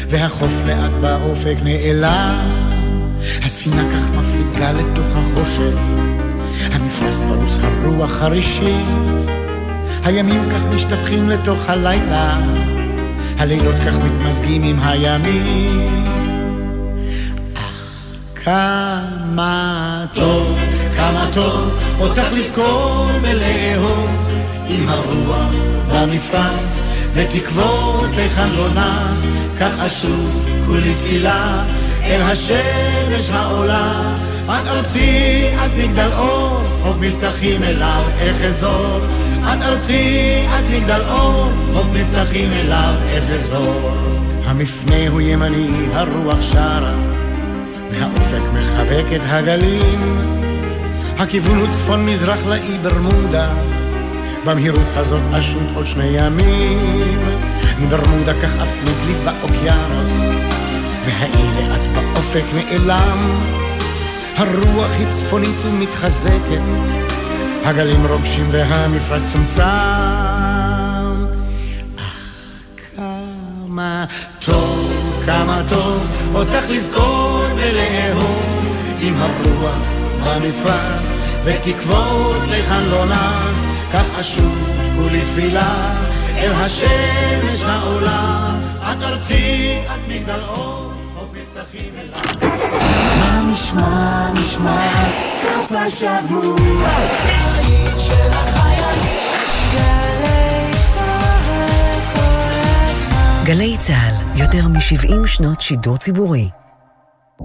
[0.09, 2.49] והחוף לאט באופק נעלם.
[3.45, 5.79] הספינה כך מפליגה לתוך החושך,
[6.71, 9.29] המפרש פרוס הרוח חרישית,
[10.03, 12.39] הימים כך משתפכים לתוך הלילה,
[13.37, 16.01] הלילות כך מתמזגים עם הימים.
[18.45, 19.80] כמה
[20.13, 20.59] טוב,
[20.95, 24.09] כמה טוב, אותך לזכור ולאהוב
[24.67, 25.55] עם הרוח
[25.91, 26.81] במפרץ,
[27.13, 29.27] ותקוות לכאן לא נס,
[29.59, 31.65] כך אשוב כולי תפילה
[32.03, 34.15] אל השמש העולה.
[34.47, 38.99] עד ארצי, עד מגדל אור, חוף מבטחים אליו אחזור.
[39.43, 43.91] עד ארצי, עד מגדל אור, חוף מבטחים אליו אחזור.
[44.45, 47.10] המפנה הוא ימני, הרוח שרה.
[47.91, 50.17] והאופק מחבק את הגלים.
[51.17, 53.53] הכיוון הוא צפון-מזרח לאי ברמודה,
[54.45, 57.19] במהירות הזאת אשוט עוד שני ימים.
[57.81, 60.13] מברמודה כך אפליג לי באוקיינוס,
[61.05, 63.39] והאי לאט באופק נעלם.
[64.35, 66.61] הרוח היא צפונית ומתחזקת,
[67.63, 69.63] הגלים רוגשים והמפרץ צומצם.
[71.97, 72.15] אך
[72.97, 74.05] כמה
[74.45, 78.65] טוב, כמה טוב, אותך לזכור ולאהוב
[79.01, 79.87] עם הרוח
[80.25, 85.93] במפרץ, ותקוות לכאן לא נס, כך אשוב כולי תפילה
[86.37, 92.51] אל השמש העולה, את ארצי, את מגדל אור, חוף מבטחים אליי.
[93.19, 94.91] מה נשמע, נשמע,
[95.41, 96.89] סוף השבוע,
[97.23, 99.21] קיץ של החיילים.
[103.43, 106.49] גלי צה"ל, יותר מ-70 שנות שידור ציבורי.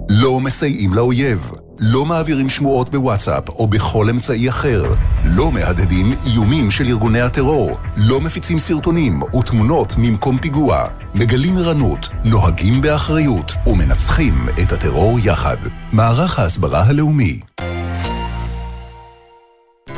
[0.09, 4.83] לא מסייעים לאויב, לא מעבירים שמועות בוואטסאפ או בכל אמצעי אחר,
[5.25, 12.81] לא מהדהדים איומים של ארגוני הטרור, לא מפיצים סרטונים ותמונות ממקום פיגוע, מגלים ערנות, נוהגים
[12.81, 15.57] באחריות ומנצחים את הטרור יחד.
[15.91, 17.39] מערך ההסברה הלאומי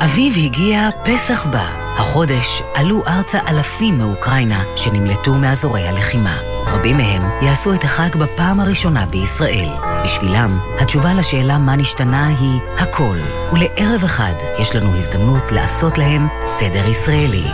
[0.04, 1.68] אביב הגיע, פסח בא.
[1.96, 6.38] החודש עלו ארצה אלפים מאוקראינה שנמלטו מאזורי הלחימה.
[6.66, 9.89] רבים מהם יעשו את החג בפעם הראשונה בישראל.
[10.04, 13.16] בשבילם, התשובה לשאלה מה נשתנה היא הכל.
[13.52, 17.44] ולערב אחד יש לנו הזדמנות לעשות להם סדר ישראלי.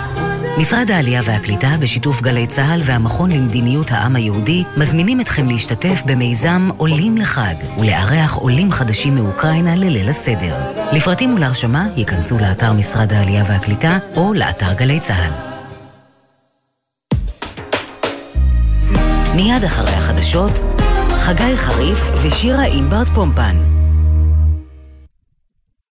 [0.58, 7.16] משרד העלייה והקליטה בשיתוף גלי צה"ל והמכון למדיניות העם היהודי מזמינים אתכם להשתתף במיזם עולים
[7.16, 10.56] לחג ולארח עולים חדשים מאוקראינה לליל הסדר.
[10.92, 15.56] לפרטים ולהרשמה ייכנסו לאתר משרד העלייה והקליטה או לאתר גלי צה"ל.
[19.36, 20.60] מיד אחרי החדשות,
[21.26, 23.75] חגי חריף ושירה אינברד פומפן.